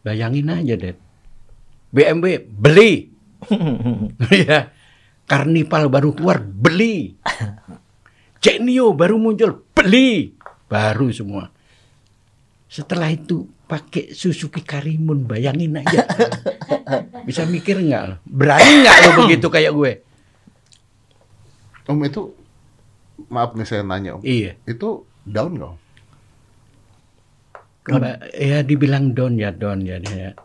Bayangin 0.00 0.48
aja, 0.48 0.74
Ded. 0.76 0.96
BMW 1.92 2.40
beli. 2.46 3.10
ya. 4.48 4.72
Carnival 5.28 5.86
baru 5.86 6.10
keluar 6.16 6.42
beli. 6.42 7.14
Genio 8.42 8.96
baru 8.96 9.20
muncul 9.20 9.62
beli. 9.76 10.34
Baru 10.66 11.12
semua. 11.14 11.52
Setelah 12.70 13.10
itu 13.10 13.46
pakai 13.66 14.14
Suzuki 14.14 14.62
Karimun, 14.62 15.26
bayangin 15.26 15.78
aja. 15.78 16.06
Bisa 17.28 17.46
mikir 17.46 17.78
nggak? 17.78 18.22
Berani 18.26 18.72
nggak 18.82 18.96
lo 19.02 19.10
begitu 19.26 19.46
kayak 19.46 19.72
gue? 19.74 19.92
Om 21.90 22.06
itu 22.06 22.30
maaf 23.26 23.58
nih 23.58 23.66
saya 23.66 23.82
nanya 23.82 24.18
Om. 24.18 24.22
Iya. 24.22 24.54
Itu 24.66 25.06
down 25.26 25.58
nggak 25.58 25.70
Om? 25.74 25.78
Kemba- 27.80 28.20
ya 28.30 28.60
dibilang 28.60 29.12
don 29.12 29.34
ya 29.34 29.50
don 29.50 29.80
ya 29.80 29.96
dia. 29.96 30.36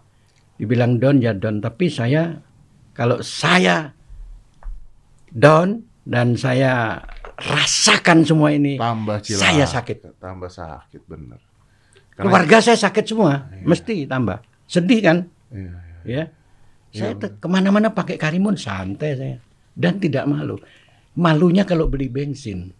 Dibilang 0.56 0.98
don 0.98 1.20
ya 1.20 1.36
don, 1.36 1.60
tapi 1.60 1.88
saya 1.88 2.40
kalau 2.96 3.20
saya 3.20 3.92
down 5.30 5.84
dan 6.02 6.40
saya 6.40 7.04
rasakan 7.36 8.24
semua 8.24 8.56
ini, 8.56 8.80
Tambah 8.80 9.20
cilaka. 9.20 9.42
Saya 9.42 9.66
sakit. 9.68 9.98
Tambah 10.16 10.48
sakit 10.48 11.02
bener. 11.04 11.40
Karena- 12.10 12.32
keluarga 12.32 12.58
saya 12.64 12.80
sakit 12.80 13.04
semua, 13.04 13.52
mesti 13.62 14.08
tambah. 14.08 14.40
Sedih 14.64 15.04
kan? 15.04 15.18
Iya, 15.52 15.76
iya. 16.08 16.24
Ya. 16.24 16.24
Saya 16.96 17.14
te- 17.20 17.36
ke 17.36 17.48
mana-mana 17.52 17.92
pakai 17.92 18.16
karimun 18.16 18.56
santai 18.56 19.20
saya 19.20 19.38
dan 19.76 20.00
tidak 20.00 20.24
malu. 20.24 20.56
Malunya 21.14 21.68
kalau 21.68 21.92
beli 21.92 22.08
bensin. 22.08 22.72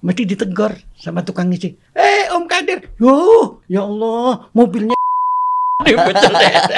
Mesti 0.00 0.26
ditegur 0.26 0.74
sama 0.96 1.22
tukang 1.22 1.46
ngisi. 1.46 1.70
Eh 1.94 2.09
Om 2.30 2.44
Kadir, 2.46 2.78
yo 2.96 3.16
ya 3.66 3.82
Allah 3.82 4.46
mobilnya 4.52 4.94
betul 6.08 6.32
Dad. 6.32 6.70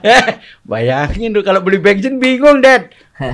Eh, 0.00 0.24
Bayangin 0.68 1.32
tuh 1.32 1.42
kalau 1.42 1.60
beli 1.60 1.78
bensin 1.78 2.18
bingung 2.18 2.58
Dad. 2.58 2.90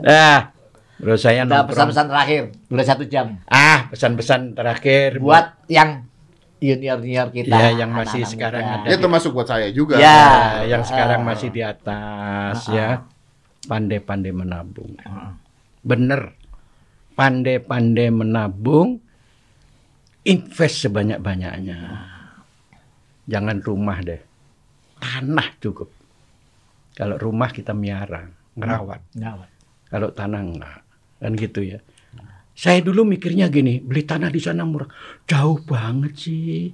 nah, 0.00 0.52
terus 0.96 1.20
saya 1.20 1.44
nongkrong. 1.44 1.68
pesan-pesan 1.74 2.06
terakhir, 2.08 2.42
udah 2.68 2.84
satu 2.86 3.04
jam. 3.04 3.38
Ah, 3.46 3.88
pesan-pesan 3.90 4.54
terakhir 4.54 5.18
Buat 5.18 5.66
yang 5.66 6.06
junior-junior 6.60 7.28
kita. 7.32 7.56
Ya, 7.56 7.68
yang 7.74 7.90
masih 7.90 8.22
anak-anak 8.22 8.32
sekarang 8.36 8.62
muda. 8.62 8.76
ada. 8.76 8.88
Ya 8.88 8.96
termasuk 9.00 9.30
buat 9.32 9.48
saya 9.48 9.68
juga. 9.72 9.96
Ya. 9.96 10.04
Ya, 10.04 10.76
yang 10.76 10.82
sekarang 10.84 11.20
Ah. 11.24 11.26
masih 11.26 11.48
di 11.48 11.62
atas 11.64 12.56
Ah, 12.68 12.72
ya. 12.72 12.88
Pandai-pandai 13.64 14.32
menabung. 14.32 14.92
Ah. 15.02 15.36
Bener. 15.80 16.36
Pandai-pandai 17.20 18.08
menabung. 18.08 18.96
Invest 20.24 20.88
sebanyak-banyaknya. 20.88 21.76
Jangan 23.28 23.60
rumah 23.60 24.00
deh. 24.00 24.20
Tanah 24.96 25.48
cukup. 25.60 25.92
Kalau 26.96 27.20
rumah 27.20 27.52
kita 27.52 27.76
miara, 27.76 28.24
ngerawat. 28.56 29.00
Nggak, 29.12 29.48
Kalau 29.92 30.08
tanah 30.16 30.40
enggak. 30.40 30.80
Kan 31.20 31.36
gitu 31.36 31.60
ya. 31.60 31.84
Saya 32.56 32.80
dulu 32.80 33.04
mikirnya 33.04 33.52
gini, 33.52 33.84
beli 33.84 34.04
tanah 34.04 34.32
di 34.32 34.40
sana 34.40 34.64
murah. 34.64 34.88
Jauh 35.28 35.60
banget 35.64 36.16
sih. 36.16 36.72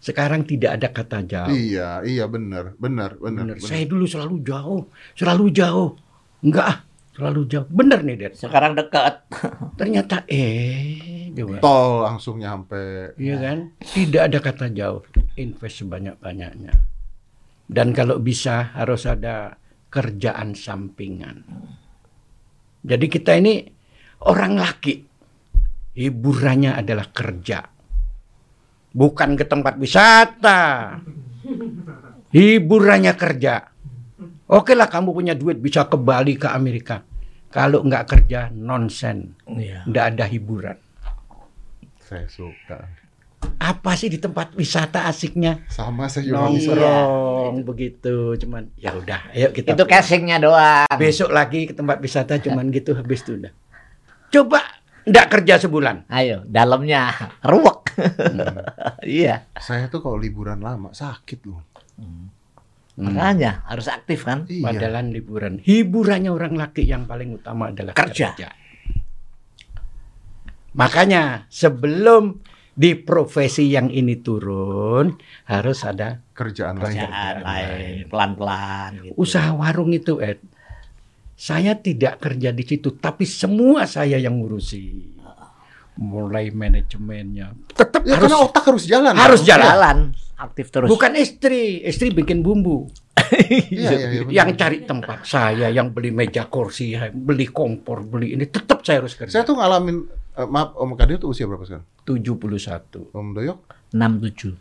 Sekarang 0.00 0.44
tidak 0.44 0.80
ada 0.80 0.88
kata 0.92 1.24
jauh. 1.24 1.52
Iya, 1.52 2.04
iya 2.04 2.24
benar, 2.28 2.76
benar, 2.76 3.16
benar. 3.16 3.56
Saya 3.60 3.88
dulu 3.88 4.04
selalu 4.04 4.44
jauh, 4.44 4.84
selalu 5.16 5.44
jauh. 5.52 5.96
Enggak 6.44 6.87
selalu 7.18 7.40
jauh. 7.50 7.66
Bener 7.66 8.06
nih, 8.06 8.14
Dad. 8.14 8.34
Sekarang 8.38 8.78
dekat. 8.78 9.26
Ternyata 9.80 10.22
eh 10.30 11.34
coba. 11.34 11.58
Tol 11.58 11.90
langsung 12.06 12.38
nyampe. 12.38 13.12
Iya 13.18 13.36
kan? 13.42 13.58
Tidak 13.82 14.22
ada 14.22 14.38
kata 14.38 14.70
jauh. 14.70 15.02
Invest 15.34 15.82
sebanyak-banyaknya. 15.82 16.74
Dan 17.68 17.90
kalau 17.90 18.22
bisa 18.22 18.70
harus 18.72 19.04
ada 19.04 19.58
kerjaan 19.90 20.54
sampingan. 20.54 21.42
Jadi 22.86 23.06
kita 23.10 23.34
ini 23.34 23.66
orang 24.30 24.54
laki. 24.56 24.94
Hiburannya 25.98 26.78
adalah 26.78 27.10
kerja. 27.10 27.58
Bukan 28.94 29.34
ke 29.34 29.44
tempat 29.50 29.74
wisata. 29.82 30.94
Hiburannya 32.30 33.12
kerja. 33.18 33.54
Oke 34.48 34.72
lah 34.72 34.88
kamu 34.88 35.12
punya 35.12 35.34
duit 35.36 35.60
bisa 35.60 35.84
ke 35.90 35.98
Bali, 35.98 36.38
ke 36.38 36.48
Amerika. 36.48 37.04
Kalau 37.48 37.80
nggak 37.80 38.04
kerja, 38.04 38.52
nonsen. 38.52 39.32
Nggak 39.88 40.04
ada 40.14 40.24
hiburan. 40.28 40.76
Saya 42.04 42.28
suka. 42.28 42.88
Apa 43.58 43.94
sih 43.94 44.10
di 44.10 44.18
tempat 44.18 44.52
wisata 44.58 45.06
asiknya? 45.06 45.62
Sama 45.70 46.10
saya 46.10 46.26
juga. 46.26 46.50
Nongkrong 46.50 47.56
begitu. 47.64 48.34
Cuman 48.36 48.68
ya 48.76 48.92
udah, 48.92 49.30
ayo 49.32 49.54
kita 49.54 49.72
Itu 49.78 49.84
casingnya 49.86 50.42
doang. 50.42 50.90
besok 50.98 51.30
lagi 51.30 51.70
ke 51.70 51.74
tempat 51.76 52.02
wisata 52.02 52.36
cuman 52.42 52.68
gitu 52.74 52.98
habis 52.98 53.22
itu 53.22 53.38
udah. 53.38 53.52
Coba 54.28 54.60
nggak 55.08 55.26
kerja 55.32 55.54
sebulan. 55.64 56.10
Ayo, 56.10 56.44
dalamnya 56.44 57.32
ruwek. 57.40 57.96
iya. 59.06 59.48
Saya 59.56 59.88
tuh 59.88 60.02
kalau 60.04 60.18
liburan 60.20 60.60
lama 60.60 60.90
sakit 60.92 61.40
loh. 61.48 61.62
Makanya 62.98 63.62
harus 63.70 63.86
aktif 63.86 64.26
kan? 64.26 64.50
Iya. 64.50 64.74
Padahal 64.74 65.06
liburan. 65.14 65.62
Hiburannya 65.62 66.34
orang 66.34 66.58
laki 66.58 66.82
yang 66.82 67.06
paling 67.06 67.38
utama 67.38 67.70
adalah 67.70 67.94
Kerja. 67.94 68.34
kerja. 68.34 68.48
Makanya 70.74 71.46
sebelum 71.46 72.42
di 72.78 72.94
profesi 72.94 73.70
yang 73.74 73.90
ini 73.90 74.22
turun 74.22 75.14
harus 75.50 75.82
ada 75.82 76.22
Kerjaan 76.30 76.78
lain. 76.78 76.94
Kerjaan 76.94 77.36
lain, 77.42 77.94
pelan-pelan 78.06 78.90
gitu. 79.02 79.14
usaha 79.18 79.50
warung 79.50 79.90
itu 79.90 80.22
Ed. 80.22 80.38
Saya 81.38 81.78
tidak 81.78 82.22
kerja 82.22 82.50
di 82.50 82.62
situ, 82.66 82.94
tapi 82.98 83.22
semua 83.26 83.86
saya 83.86 84.18
yang 84.18 84.38
ngurusi. 84.42 85.17
Mulai 85.98 86.48
manajemennya. 86.48 87.58
Tetap 87.68 88.02
Ya 88.02 88.14
harus 88.14 88.30
karena 88.30 88.38
otak 88.40 88.62
harus 88.64 88.84
jalan. 88.84 89.12
harus 89.12 89.42
Kan? 89.42 89.48
jalan. 89.50 89.98
aktif 90.38 90.70
terus. 90.70 90.86
Bukan 90.86 91.18
istri, 91.18 91.82
istri 91.82 92.08
bikin 92.08 92.40
bumbu. 92.40 92.86
Iya, 93.28 93.90
iya, 93.90 94.06
iya, 94.08 94.20
benar. 94.22 94.30
yang 94.32 94.50
cari 94.54 94.78
tempat 94.80 95.20
saya, 95.22 95.66
yang 95.68 95.90
beli 95.90 96.08
meja 96.08 96.46
kursi, 96.46 96.94
beli 97.10 97.44
kompor, 97.44 98.00
beli 98.00 98.32
ini 98.32 98.46
tetap 98.46 98.80
saya 98.80 99.02
harus 99.02 99.12
kerja. 99.12 99.28
Saya 99.28 99.42
tuh 99.42 99.58
ngalamin 99.58 100.06
eh, 100.32 100.46
maaf 100.46 100.72
Om 100.72 100.94
Kadir 100.94 101.18
tuh 101.18 101.28
usia 101.28 101.44
berapa 101.44 101.60
sekarang? 101.60 101.82
71. 102.06 103.10
Om 103.10 103.28
Doyok? 103.34 103.58
67. 103.90 104.54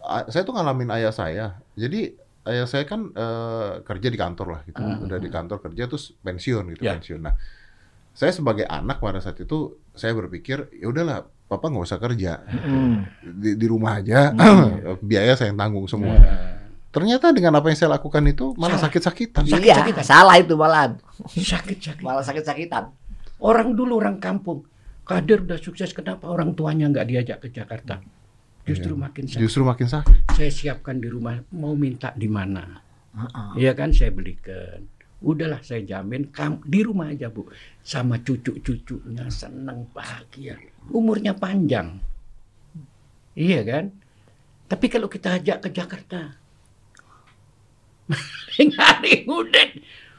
A- 0.00 0.26
saya 0.26 0.42
tuh 0.42 0.50
ngalamin 0.50 0.88
ayah 0.90 1.12
saya. 1.12 1.46
Jadi 1.74 2.16
ayah 2.44 2.64
saya 2.64 2.82
kan 2.82 3.12
eh, 3.12 3.72
kerja 3.82 4.08
di 4.08 4.16
kantor 4.16 4.46
lah 4.48 4.60
gitu. 4.64 4.80
Udah 4.80 5.18
di 5.18 5.28
kantor 5.28 5.60
kerja 5.60 5.84
terus 5.86 6.16
pensiun 6.16 6.72
gitu, 6.72 6.82
Ya. 6.82 6.96
pensiun. 6.96 7.20
Nah, 7.20 7.36
saya 8.10 8.32
sebagai 8.32 8.64
anak 8.64 8.98
pada 8.98 9.20
saat 9.20 9.36
itu 9.36 9.76
saya 9.98 10.14
berpikir 10.14 10.70
ya 10.72 10.86
udahlah 10.86 11.18
papa 11.44 11.66
nggak 11.66 11.84
usah 11.84 11.98
kerja 11.98 12.40
Hmm. 12.46 13.04
di, 13.20 13.54
di 13.54 13.66
rumah 13.66 13.98
aja 13.98 14.30
biaya 15.02 15.34
saya 15.34 15.50
yang 15.50 15.58
tanggung 15.58 15.84
semua 15.84 16.14
Nah, 16.14 16.56
ternyata 16.90 17.30
dengan 17.30 17.52
apa 17.54 17.68
yang 17.68 17.76
saya 17.76 17.90
lakukan 17.92 18.24
itu 18.24 18.54
malah 18.54 18.78
sakit-sakitan 18.78 19.44
Iya, 19.44 19.84
salah 20.00 20.34
itu 20.36 20.54
malah. 20.54 20.96
sakit-sakit. 21.28 22.00
Malah 22.00 22.24
sakit-sakitan. 22.24 22.88
Orang 23.38 23.76
dulu 23.76 23.98
orang 23.98 24.16
kampung, 24.16 24.64
kader 25.04 25.44
udah 25.44 25.56
sukses, 25.56 25.92
kenapa 25.92 26.26
orang 26.26 26.52
tuanya 26.52 26.88
nggak 26.88 27.06
diajak 27.06 27.38
ke 27.38 27.48
Jakarta? 27.50 28.00
Justru 28.64 28.92
makin 28.94 29.24
sakit. 29.24 29.38
justru 29.38 29.62
makin 29.62 29.86
sakit 29.86 30.16
Saya 30.30 30.50
siapkan 30.50 30.96
di 30.96 31.06
rumah, 31.06 31.38
mau 31.52 31.72
minta 31.72 32.10
di 32.12 32.26
mana? 32.26 32.80
Heeh. 33.14 33.48
Iya 33.58 33.72
kan 33.72 33.92
saya 33.92 34.08
belikan. 34.10 34.84
Udahlah 35.18 35.58
saya 35.66 35.82
jamin 35.82 36.30
kamu 36.30 36.62
di 36.62 36.80
rumah 36.86 37.10
aja 37.10 37.26
bu, 37.26 37.50
sama 37.82 38.22
cucu-cucunya 38.22 39.26
senang 39.28 39.90
bahagia, 39.90 40.54
umurnya 40.94 41.34
panjang. 41.34 41.98
Iya 43.34 43.60
kan? 43.66 43.84
Tapi 44.68 44.86
kalau 44.86 45.10
kita 45.10 45.42
ajak 45.42 45.66
ke 45.66 45.68
Jakarta, 45.74 46.20
hari 48.78 49.24
udah. 49.26 49.68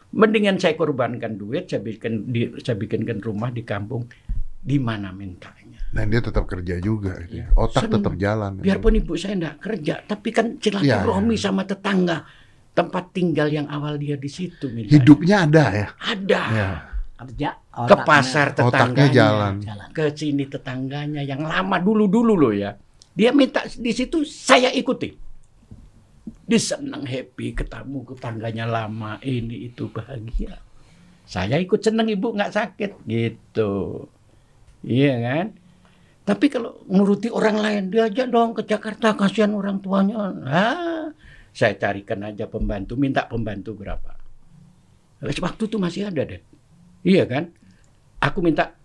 Mendingan 0.10 0.58
saya 0.58 0.74
korbankan 0.74 1.38
duit, 1.38 1.70
saya 1.70 1.86
bikin 1.86 2.34
di, 2.34 2.50
saya 2.66 2.74
bikinkan 2.74 3.22
rumah 3.22 3.54
di 3.54 3.62
kampung, 3.62 4.10
di 4.58 4.82
mana 4.82 5.14
mintanya. 5.14 5.78
dan 5.90 6.06
dia 6.14 6.22
tetap 6.22 6.46
kerja 6.46 6.78
juga 6.78 7.18
gitu. 7.26 7.42
Iya. 7.42 7.50
otak 7.58 7.90
Seneng. 7.90 7.94
tetap 7.98 8.14
jalan 8.22 8.52
Biarpun 8.62 8.94
ibu 8.94 9.14
saya 9.18 9.34
enggak 9.42 9.58
kerja, 9.58 9.96
tapi 10.06 10.30
kan 10.30 10.58
silaturahmi 10.62 11.34
Iya. 11.34 11.44
sama 11.50 11.66
tetangga, 11.66 12.26
tempat 12.80 13.04
tinggal 13.12 13.48
yang 13.52 13.68
awal 13.68 14.00
dia 14.00 14.16
di 14.16 14.32
situ. 14.32 14.72
mintanya. 14.72 14.96
hidupnya 14.96 15.36
ada 15.44 15.66
ya 15.76 15.88
ada. 16.00 16.42
ya 16.50 16.70
Kerja. 17.20 17.52
Ke 17.68 17.96
pasar 18.08 18.56
tetangganya, 18.56 19.12
jalan 19.12 19.54
Jalan. 19.60 19.90
ke 19.92 20.08
sini 20.16 20.48
tetangganya 20.48 21.20
yang 21.20 21.44
lama 21.44 21.76
dulu-dulu 21.76 22.34
loh 22.40 22.56
ya. 22.56 22.72
Dia 23.12 23.36
minta 23.36 23.68
di 23.68 23.92
situ 23.92 24.24
saya 24.24 24.72
ikuti. 24.72 25.12
Dia 26.48 26.60
senang 26.60 27.04
happy 27.04 27.52
ketemu 27.60 28.08
tetangganya 28.16 28.64
lama 28.64 29.20
ini 29.20 29.68
itu 29.68 29.92
bahagia. 29.92 30.64
Saya 31.28 31.60
ikut 31.60 31.84
senang 31.84 32.08
ibu 32.08 32.32
nggak 32.32 32.56
sakit 32.56 33.04
gitu. 33.04 34.08
Iya 34.88 35.14
kan? 35.20 35.46
Tapi 36.24 36.46
kalau 36.48 36.88
nuruti 36.88 37.28
orang 37.28 37.58
lain 37.60 37.84
diajak 37.92 38.32
dong 38.32 38.56
ke 38.56 38.64
Jakarta 38.64 39.12
kasihan 39.12 39.52
orang 39.60 39.84
tuanya. 39.84 40.32
Ah, 40.48 41.12
saya 41.54 41.76
carikan 41.76 42.22
aja 42.26 42.46
pembantu, 42.46 42.96
minta 42.96 43.26
pembantu 43.26 43.76
berapa. 43.76 44.16
Waktu 45.20 45.64
itu 45.68 45.78
masih 45.78 46.08
ada 46.08 46.24
deh. 46.24 46.42
Iya 47.04 47.28
kan? 47.28 47.52
Aku 48.20 48.40
minta 48.44 48.76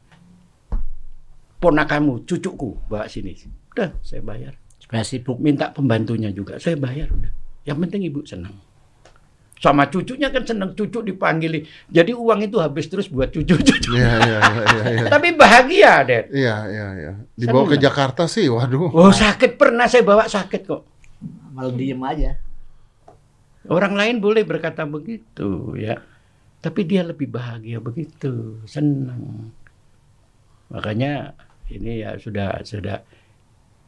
ponakanmu, 1.62 2.26
cucuku 2.26 2.90
bawa 2.90 3.06
sini. 3.06 3.34
Udah, 3.74 3.94
saya 4.02 4.22
bayar. 4.22 4.54
Supaya 4.78 5.02
sibuk. 5.06 5.38
Minta 5.38 5.70
pembantunya 5.70 6.30
juga, 6.34 6.58
saya 6.58 6.76
bayar 6.76 7.10
udah. 7.10 7.32
Yang 7.64 7.78
penting 7.86 8.00
ibu 8.10 8.20
senang. 8.26 8.54
Sama 9.56 9.88
cucunya 9.88 10.28
kan 10.28 10.44
senang 10.44 10.76
cucu 10.76 11.00
dipanggil. 11.00 11.64
Jadi 11.88 12.12
uang 12.12 12.44
itu 12.44 12.60
habis 12.60 12.84
terus 12.90 13.08
buat 13.08 13.32
cucu-cucu. 13.32 13.96
Iya, 13.96 14.12
iya, 14.20 14.38
iya, 14.44 14.64
iya, 14.68 14.84
iya. 14.92 15.06
Tapi 15.14 15.28
bahagia, 15.32 15.92
Dad. 16.04 16.26
Iya, 16.28 16.56
iya, 16.68 16.86
iya. 17.00 17.12
Dibawa 17.32 17.64
ke 17.64 17.80
Seneng. 17.80 17.84
Jakarta 17.88 18.22
sih, 18.28 18.46
waduh. 18.52 18.92
Oh, 18.92 19.08
sakit 19.08 19.56
pernah 19.56 19.88
saya 19.88 20.04
bawa 20.04 20.28
sakit 20.28 20.68
kok. 20.68 20.82
Malah 21.56 21.72
diem 21.72 22.02
aja. 22.04 22.36
Orang 23.68 23.96
lain 23.96 24.20
boleh 24.20 24.44
berkata 24.44 24.84
begitu, 24.84 25.72
ya. 25.76 25.96
Tapi 26.60 26.80
dia 26.84 27.04
lebih 27.04 27.28
bahagia 27.28 27.80
begitu, 27.80 28.60
senang. 28.68 29.52
Makanya 30.72 31.32
ini 31.72 32.04
ya 32.04 32.16
sudah 32.16 32.60
sudah 32.64 33.00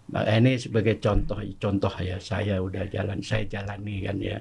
Nah, 0.07 0.23
ini 0.23 0.55
sebagai 0.55 1.03
contoh 1.03 1.35
contoh 1.59 1.91
ya 1.99 2.15
saya 2.23 2.63
udah 2.63 2.87
jalan 2.87 3.19
saya 3.27 3.43
jalani 3.51 4.07
kan 4.07 4.17
ya. 4.23 4.39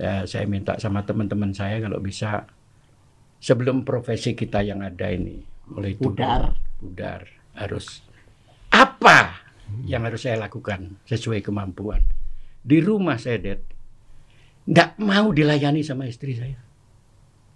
Ya 0.00 0.24
saya 0.24 0.48
minta 0.48 0.80
sama 0.80 1.04
teman-teman 1.04 1.52
saya 1.52 1.80
kalau 1.84 2.00
bisa 2.00 2.48
sebelum 3.40 3.84
profesi 3.84 4.32
kita 4.32 4.64
yang 4.64 4.80
ada 4.80 5.12
ini 5.12 5.40
mulai 5.68 5.96
Pudar. 5.96 6.56
pudar 6.80 7.28
harus 7.56 8.04
apa 8.72 9.40
yang 9.84 10.04
harus 10.04 10.24
saya 10.24 10.40
lakukan 10.40 10.96
sesuai 11.08 11.44
kemampuan 11.44 12.04
di 12.60 12.78
rumah 12.80 13.20
saya 13.20 13.40
Dad 13.40 13.60
nggak 14.66 14.98
mau 14.98 15.30
dilayani 15.30 15.80
sama 15.86 16.10
istri 16.10 16.34
saya. 16.34 16.58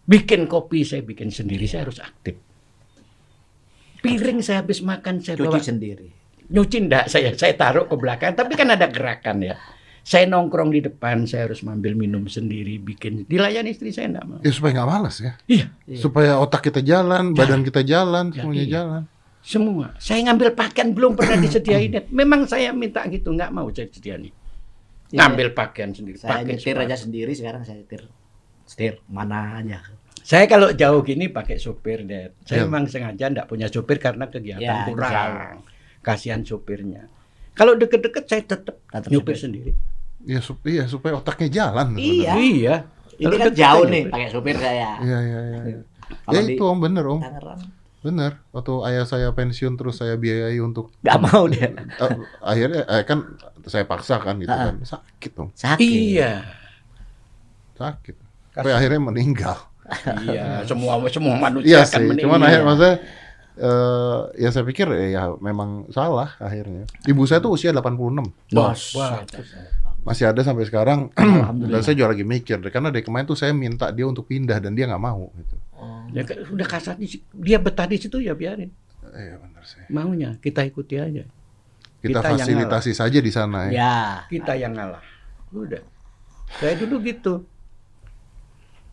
Bikin 0.06 0.46
kopi 0.46 0.86
saya 0.86 1.02
bikin 1.02 1.30
sendiri. 1.30 1.66
Saya 1.66 1.86
harus 1.86 1.98
aktif. 2.02 2.38
Piring 4.00 4.40
saya 4.40 4.64
habis 4.64 4.80
makan 4.80 5.20
saya 5.20 5.36
bawa 5.36 5.60
Cuci 5.60 5.60
sendiri. 5.60 6.08
nyuci 6.50 6.82
enggak 6.82 7.06
saya 7.06 7.30
saya 7.36 7.54
taruh 7.54 7.86
ke 7.86 7.94
belakang. 7.94 8.34
Tapi 8.34 8.58
kan 8.58 8.74
ada 8.74 8.90
gerakan 8.90 9.42
ya. 9.44 9.54
Saya 10.00 10.26
nongkrong 10.26 10.72
di 10.72 10.80
depan 10.80 11.28
saya 11.28 11.46
harus 11.46 11.60
ambil 11.62 11.94
minum 11.94 12.26
sendiri 12.26 12.80
bikin. 12.80 13.28
Dilayani 13.28 13.70
istri 13.70 13.94
saya 13.94 14.10
enggak 14.10 14.26
mau. 14.26 14.38
Ya 14.42 14.50
supaya 14.50 14.72
nggak 14.80 14.88
malas 14.88 15.16
ya. 15.22 15.32
iya. 15.46 15.66
Supaya 15.94 16.40
otak 16.40 16.72
kita 16.72 16.80
jalan, 16.82 17.36
badan 17.36 17.62
kita 17.62 17.84
jalan, 17.86 18.32
Jadi. 18.32 18.40
semuanya 18.42 18.66
jalan. 18.66 19.02
semua. 19.40 19.86
Saya 19.96 20.26
ngambil 20.26 20.52
pakaian 20.52 20.90
belum 20.92 21.14
pernah 21.14 21.38
disediain. 21.38 21.92
Memang 22.18 22.48
saya 22.50 22.74
minta 22.74 23.04
gitu 23.06 23.30
nggak 23.30 23.52
mau 23.54 23.68
saya 23.70 23.86
sediain 23.92 24.39
Iya. 25.10 25.18
ngambil 25.20 25.48
pakaian 25.52 25.90
sendiri 25.90 26.16
Saya 26.16 26.30
pakai 26.36 26.44
nyetir 26.48 26.62
sepatu. 26.72 26.84
aja 26.84 26.96
sendiri 26.96 27.32
sekarang 27.32 27.62
saya 27.62 27.76
nyetir. 27.78 28.02
Setir 28.62 28.94
mana 29.06 29.58
aja. 29.58 29.78
saya 30.20 30.44
kalau 30.46 30.70
jauh 30.70 31.00
gini 31.00 31.26
pakai 31.26 31.56
supir 31.56 32.02
Dad. 32.02 32.36
saya 32.40 32.62
Iya. 32.62 32.64
memang 32.64 32.84
sengaja 32.86 33.24
enggak 33.26 33.46
punya 33.46 33.66
supir 33.66 33.96
karena 33.96 34.24
kegiatan 34.24 34.62
Ya, 34.62 34.86
kurang 34.86 35.64
kasihan 36.00 36.40
supirnya 36.40 37.08
kalau 37.52 37.74
deket-deket 37.74 38.24
saya 38.24 38.42
tetap 38.42 38.78
Tetap 38.84 39.08
nyupir 39.08 39.32
supir. 39.32 39.36
sendiri 39.40 39.72
Ya, 40.22 40.38
sup- 40.38 40.62
iya 40.64 40.84
supaya 40.84 41.16
otaknya 41.16 41.48
jalan. 41.50 41.96
Iya. 41.96 42.32
iya 42.36 42.74
Ini 43.16 43.24
Kalau 43.26 43.36
kan 43.38 43.52
jauh 43.54 43.84
nih 43.86 44.04
pakai 44.06 44.28
supir 44.28 44.54
saya. 44.54 44.96
Iya, 44.98 45.18
iya, 45.18 45.40
iya. 45.42 45.60
iya. 45.66 45.80
Ya 46.30 46.40
itu 46.42 46.62
om 46.62 46.78
bener 46.78 47.02
om, 47.02 47.18
Tangerang 47.18 47.60
bener. 48.00 48.40
Waktu 48.50 48.72
ayah 48.86 49.04
saya 49.04 49.28
pensiun 49.30 49.74
terus 49.74 49.96
saya 49.96 50.16
biayai 50.16 50.56
untuk 50.58 50.88
nggak 51.00 51.18
mau 51.20 51.44
dia. 51.46 51.68
Eh, 51.68 52.10
akhirnya 52.40 52.82
eh, 52.86 53.04
kan 53.04 53.36
saya 53.62 53.84
paksakan 53.84 54.40
gitu 54.40 54.48
Ah. 54.48 54.68
kan 54.68 54.76
sakit 54.80 55.32
om 55.36 55.48
Sakit. 55.52 55.84
iya 55.84 56.40
sakit 57.74 58.16
sampai 58.50 58.72
akhirnya 58.72 59.00
meninggal 59.02 59.56
iya 60.22 60.64
semua 60.64 60.96
semua 61.08 61.34
manusia 61.34 61.66
iya 61.66 61.80
akan 61.82 61.88
sih 61.90 62.00
meninggal. 62.02 62.24
cuman 62.24 62.40
akhirnya 62.42 62.66
maksudnya 62.66 62.94
eh, 63.58 64.18
ya 64.38 64.48
saya 64.48 64.64
pikir 64.64 64.86
eh, 64.90 65.10
ya 65.12 65.22
memang 65.36 65.88
salah 65.88 66.36
akhirnya 66.36 66.84
ibu 67.04 67.24
saya 67.24 67.40
tuh 67.40 67.52
usia 67.52 67.70
86 67.70 68.32
Bos. 68.50 68.82
Wah. 68.94 69.24
masih 70.00 70.24
ada 70.26 70.40
sampai 70.40 70.64
sekarang 70.64 71.12
Alhamdulillah. 71.16 71.80
dan 71.80 71.84
saya 71.84 71.94
juga 71.94 72.08
lagi 72.12 72.24
mikir 72.24 72.58
karena 72.66 72.88
dari 72.88 73.04
kemarin 73.04 73.24
tuh 73.24 73.36
saya 73.36 73.52
minta 73.52 73.88
dia 73.88 74.04
untuk 74.04 74.24
pindah 74.24 74.56
dan 74.56 74.72
dia 74.72 74.84
nggak 74.84 75.00
mau 75.02 75.28
gitu. 75.36 75.56
Ya, 76.10 76.22
kan, 76.24 76.36
udah 76.46 76.66
kasar 76.66 76.94
di 76.96 77.06
dia 77.32 77.58
betah 77.58 77.86
di 77.86 77.96
situ 77.96 78.18
ya 78.18 78.34
biarin. 78.34 78.70
Iya 79.10 79.36
benar 79.38 79.62
sih. 79.62 79.82
Maunya 79.88 80.36
kita 80.38 80.62
ikuti 80.62 80.96
aja. 80.96 81.24
Kita, 82.00 82.20
Kita 82.20 82.20
fasilitasi 82.24 82.92
saja 82.96 83.18
di 83.20 83.28
sana 83.28 83.68
ya, 83.68 83.72
Ya. 83.72 83.94
kita 84.26 84.56
yang 84.56 84.72
ngalah. 84.72 85.04
Udah. 85.52 85.84
Saya 86.56 86.74
dulu 86.80 86.98
gitu. 87.04 87.44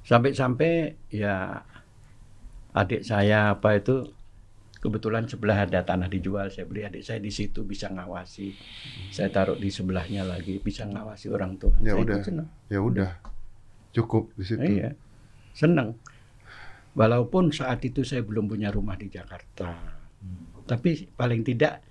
Sampai-sampai 0.04 0.96
ya 1.12 1.64
adik 2.72 3.04
saya 3.04 3.58
apa 3.58 3.76
itu 3.76 4.12
kebetulan 4.80 5.28
sebelah 5.28 5.68
ada 5.68 5.84
tanah 5.84 6.08
dijual. 6.08 6.48
Saya 6.48 6.64
beli 6.64 6.88
adik 6.88 7.04
saya 7.04 7.20
di 7.20 7.32
situ 7.32 7.64
bisa 7.64 7.92
ngawasi. 7.92 8.56
Saya 9.12 9.28
taruh 9.28 9.60
di 9.60 9.68
sebelahnya 9.68 10.24
lagi 10.24 10.60
bisa 10.60 10.88
ngawasi 10.88 11.28
orang 11.28 11.60
tua. 11.60 11.76
Ya 11.80 11.92
Saya 11.92 12.04
udah. 12.04 12.18
senang. 12.24 12.48
ya 12.68 12.80
udah. 12.80 13.12
Cukup 13.92 14.32
di 14.38 14.44
situ. 14.46 14.62
Iya, 14.64 14.94
senang. 15.52 15.98
Walaupun 16.98 17.54
saat 17.54 17.78
itu 17.84 18.02
saya 18.02 18.20
belum 18.20 18.48
punya 18.48 18.68
rumah 18.68 18.94
di 18.94 19.06
Jakarta, 19.08 19.70
tapi 20.66 21.06
paling 21.10 21.42
tidak 21.42 21.86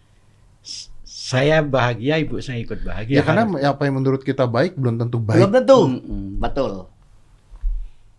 saya 1.07 1.63
bahagia, 1.63 2.19
ibu 2.19 2.37
saya 2.39 2.59
ikut 2.59 2.83
bahagia. 2.83 3.17
ya 3.17 3.23
karena 3.23 3.47
Harus- 3.47 3.63
apa 3.65 3.83
yang 3.83 3.95
menurut 3.97 4.21
kita 4.21 4.45
baik 4.45 4.75
belum 4.75 4.99
tentu 4.99 5.17
Belum 5.17 5.47
baik 5.47 5.55
tentu. 5.55 5.79
Mm-mm. 5.89 6.25
Betul. 6.37 6.73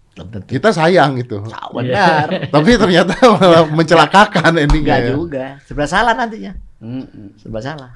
Belum 0.09 0.27
tentu. 0.31 0.47
kita 0.47 0.71
sayang 0.71 1.19
gitu 1.19 1.43
Ah, 1.45 1.67
Benar. 1.69 2.47
tapi 2.47 2.73
ternyata 2.73 3.13
malah 3.35 3.67
mencelakakan 3.67 4.55
endingnya 4.57 4.95
Enggak 4.95 5.03
ya. 5.03 5.11
juga. 5.13 5.45
Serba 5.61 5.85
salah 5.85 6.15
nantinya. 6.15 6.55
Mm-mm. 6.79 7.35
Serba 7.35 7.59
salah. 7.59 7.91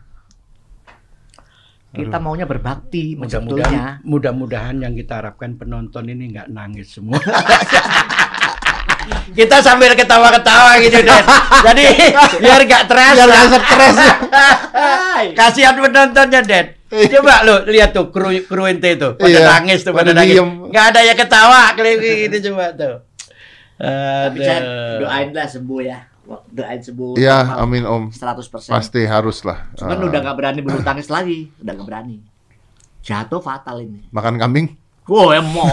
Kita 1.91 2.19
maunya 2.19 2.43
berbakti, 2.43 3.15
Mudah-mudahan, 3.15 3.99
mudah-mudahan 4.03 4.79
yang 4.79 4.93
kita 4.93 5.17
harapkan 5.17 5.55
penonton 5.55 6.07
ini 6.07 6.31
nggak 6.31 6.47
nangis 6.47 6.87
semua. 6.89 7.19
kita 9.31 9.59
sambil 9.59 9.93
ketawa-ketawa 9.93 10.75
gitu 10.79 10.99
deh. 10.99 11.21
Jadi 11.67 11.83
biar 12.37 12.61
nggak 12.61 12.83
terasa. 12.85 13.23
Biar 13.23 13.45
nggak 13.47 13.63
stres. 13.63 13.95
Kasihan 15.33 15.75
penontonnya, 15.75 16.41
Ded. 16.41 16.67
Coba 16.89 17.41
lu 17.41 17.55
lihat 17.65 17.91
tuh 17.91 18.11
kru 18.11 18.35
kru 18.43 18.67
ente 18.67 18.91
itu 18.91 19.15
pada 19.15 19.31
Iya, 19.31 19.47
nangis 19.47 19.79
tuh 19.79 19.95
pada, 19.95 20.11
pada 20.11 20.19
nangis. 20.19 20.35
diem. 20.35 20.49
Nggak 20.67 20.85
ada 20.87 20.99
yang 21.01 21.15
ketawa 21.15 21.61
kayak 21.71 21.95
gitu 22.27 22.51
coba 22.51 22.65
tuh. 22.73 22.95
Tapi 23.77 24.37
saya 24.37 24.59
Aduh. 24.59 24.97
doain 25.01 25.29
lah 25.31 25.47
sembuh 25.47 25.79
ya. 25.81 25.99
Doain 26.51 26.79
sembuh. 26.79 27.15
Iya, 27.15 27.37
amin 27.57 27.83
Om. 27.83 28.03
100%. 28.11 28.69
Pasti 28.69 29.01
harus 29.03 29.41
lah. 29.41 29.71
Cuman 29.73 29.97
Eh, 29.97 30.05
udah 30.05 30.19
nggak 30.21 30.35
berani 30.35 30.59
bulu 30.59 30.79
tangkis 30.81 31.07
lagi, 31.07 31.47
udah 31.57 31.71
nggak 31.73 31.87
berani. 31.87 32.17
Jatuh 32.99 33.39
fatal 33.39 33.79
ini. 33.79 34.05
makan 34.11 34.35
kambing. 34.35 34.67
Wow, 35.11 35.35
emoh. 35.35 35.67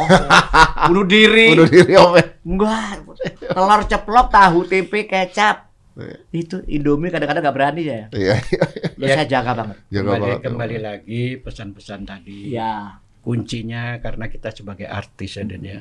Bunuh 0.91 1.07
diri. 1.07 1.55
Bunuh 1.55 1.71
diri 1.71 1.95
Om. 1.95 2.13
ya. 2.13 2.25
Enggak. 2.43 3.07
Telur 3.39 3.81
ceplok, 3.87 4.27
tahu, 4.29 4.59
tempe, 4.67 5.07
kecap. 5.07 5.71
Iya. 5.95 6.17
Itu 6.31 6.57
Indomie 6.67 7.07
kadang-kadang 7.09 7.43
nggak 7.43 7.55
berani 7.55 7.83
ya. 7.83 8.07
Iya, 8.11 8.35
iya. 8.35 8.65
Lo 8.95 9.05
Ya. 9.07 9.15
saya 9.15 9.27
jaga 9.29 9.51
banget. 9.55 9.77
Jaga 9.89 10.03
kembali, 10.05 10.23
banget. 10.27 10.41
Kembali 10.43 10.77
lagi 10.79 11.23
pesan-pesan 11.39 12.01
tadi. 12.03 12.51
Ya. 12.51 12.99
Kuncinya 13.19 13.99
karena 13.99 14.27
kita 14.27 14.51
sebagai 14.51 14.87
artis 14.87 15.39
ya 15.39 15.43
Den 15.43 15.63
ya. 15.63 15.81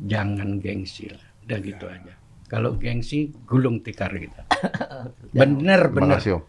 Jangan 0.00 0.58
gengsi 0.58 1.06
lah. 1.06 1.22
Udah 1.46 1.58
gitu 1.60 1.86
aja. 1.86 2.14
Kalau 2.46 2.74
gengsi 2.74 3.30
gulung 3.46 3.82
tikar 3.82 4.10
kita. 4.10 4.50
Bener 5.30 5.86
Terima 5.86 5.94
bener. 6.10 6.18
kasih 6.18 6.30
Om. 6.38 6.42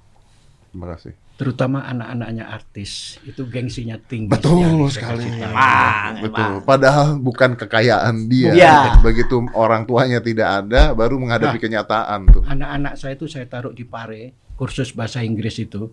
Terima 0.72 0.88
kasih. 0.98 1.14
Terutama 1.42 1.82
anak-anaknya 1.90 2.46
artis 2.54 3.18
itu 3.26 3.50
gengsinya 3.50 3.98
tinggi. 3.98 4.30
Betul 4.30 4.86
sekali. 4.94 5.26
Emang, 5.26 6.22
Betul. 6.22 6.62
Padahal 6.62 7.18
bukan 7.18 7.58
kekayaan 7.58 8.30
dia. 8.30 8.54
Iya. 8.54 9.02
Begitu 9.02 9.50
orang 9.58 9.90
tuanya 9.90 10.22
tidak 10.22 10.62
ada, 10.62 10.94
baru 10.94 11.18
menghadapi 11.18 11.58
Nah. 11.58 11.64
kenyataan 11.66 12.20
tuh. 12.30 12.46
Anak-anak 12.46 12.94
saya 12.94 13.18
itu 13.18 13.26
saya 13.26 13.50
taruh 13.50 13.74
di 13.74 13.82
Pare 13.82 14.38
kursus 14.54 14.94
bahasa 14.94 15.26
Inggris 15.26 15.58
itu. 15.58 15.90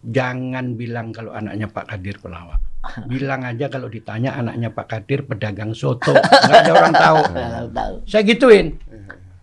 Jangan 0.00 0.80
bilang 0.80 1.12
kalau 1.12 1.36
anaknya 1.36 1.68
Pak 1.68 1.84
Kadir 1.84 2.16
pelawak. 2.16 2.64
Bilang 3.04 3.44
aja 3.44 3.68
kalau 3.68 3.92
ditanya 3.92 4.32
anaknya 4.32 4.72
Pak 4.72 4.86
Kadir 4.88 5.28
pedagang 5.28 5.76
soto. 5.76 6.16
Nggak 6.16 6.56
ada 6.64 6.72
orang 6.72 6.94
tahu. 6.96 7.20
Tahu, 7.36 7.66
tahu. 7.76 7.94
Saya 8.08 8.22
gituin. 8.24 8.80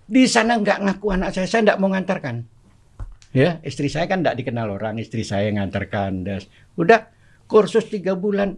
Di 0.09 0.25
sana 0.25 0.57
nggak 0.57 0.81
ngaku 0.81 1.07
anak 1.13 1.29
saya, 1.29 1.45
saya 1.45 1.61
nggak 1.61 1.77
mau 1.77 1.93
ngantarkan. 1.93 2.54
Ya, 3.35 3.59
istri 3.67 3.91
saya 3.91 4.07
kan 4.07 4.23
nggak 4.23 4.39
dikenal 4.39 4.71
orang, 4.71 4.95
istri 4.95 5.27
saya 5.27 5.51
yang 5.51 5.59
ngantarkan. 5.59 6.23
Das. 6.23 6.47
Udah 6.79 7.11
kursus 7.51 7.83
tiga 7.91 8.15
bulan, 8.15 8.55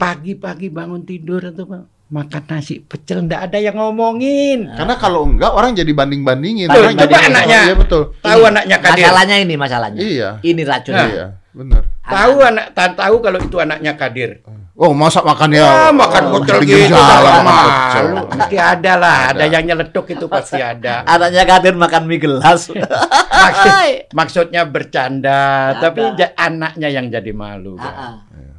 pagi-pagi 0.00 0.72
bangun 0.72 1.04
tidur 1.04 1.44
itu 1.44 1.68
Pak, 1.68 2.08
makan 2.08 2.42
nasi 2.48 2.80
pecel, 2.80 3.28
nggak 3.28 3.52
ada 3.52 3.58
yang 3.60 3.76
ngomongin. 3.76 4.72
Karena 4.72 4.96
kalau 4.96 5.28
enggak 5.28 5.52
orang 5.52 5.76
jadi 5.76 5.92
banding-bandingin. 5.92 6.72
Coba 6.72 6.96
jadi- 6.96 7.28
anaknya. 7.28 7.60
Iya 7.68 7.74
betul. 7.76 8.02
Tahu 8.24 8.40
anaknya 8.48 8.76
Kadir. 8.80 9.04
Masalahnya 9.04 9.36
ini 9.36 9.54
masalahnya. 9.60 10.00
Iya. 10.00 10.30
Ini 10.40 10.62
racun. 10.64 10.94
Iya, 10.96 11.26
benar. 11.52 11.82
Tahu 12.00 12.34
anak, 12.40 12.66
ta- 12.72 12.96
tahu 12.96 13.16
kalau 13.20 13.38
itu 13.38 13.56
anaknya 13.60 13.92
Kadir. 14.00 14.40
Oh, 14.80 14.96
masa 14.96 15.20
makannya 15.20 15.60
Ah, 15.60 15.92
makan 15.92 16.32
oh, 16.32 16.40
pinggir 16.40 16.88
gitu, 16.88 16.96
malu. 16.96 18.32
Mesti 18.32 18.56
ada 18.56 18.92
lah, 18.96 19.18
ada, 19.28 19.44
Ada. 19.44 19.52
yang 19.52 19.68
nyeletuk 19.68 20.08
itu 20.08 20.24
pasti 20.24 20.56
ada. 20.56 21.04
Anaknya 21.04 21.44
Kadir 21.44 21.76
makan 21.76 22.08
mie 22.08 22.16
gelas. 22.16 22.72
Maksud, 22.72 23.72
maksudnya 24.16 24.64
bercanda, 24.64 25.76
Ada. 25.76 25.84
tapi 25.84 26.00
anaknya 26.32 26.88
yang 26.88 27.12
jadi 27.12 27.28
malu. 27.36 27.76
Ah, 27.76 27.84
kan. 27.84 27.92
ah. 27.92 28.14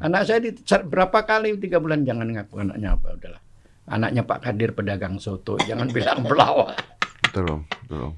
Anak 0.05 0.21
saya 0.29 0.45
di, 0.45 0.53
berapa 0.85 1.25
kali 1.25 1.57
tiga 1.57 1.81
bulan 1.81 2.05
jangan 2.05 2.29
ngaku 2.29 2.53
anaknya 2.69 2.89
apa 2.93 3.07
udahlah. 3.17 3.41
Anaknya 3.89 4.21
Pak 4.21 4.39
Kadir 4.45 4.69
pedagang 4.77 5.17
soto, 5.17 5.57
jangan 5.57 5.89
bilang 5.89 6.21
pelawak. 6.29 6.77
Betul. 7.25 7.65
Betul. 7.89 8.13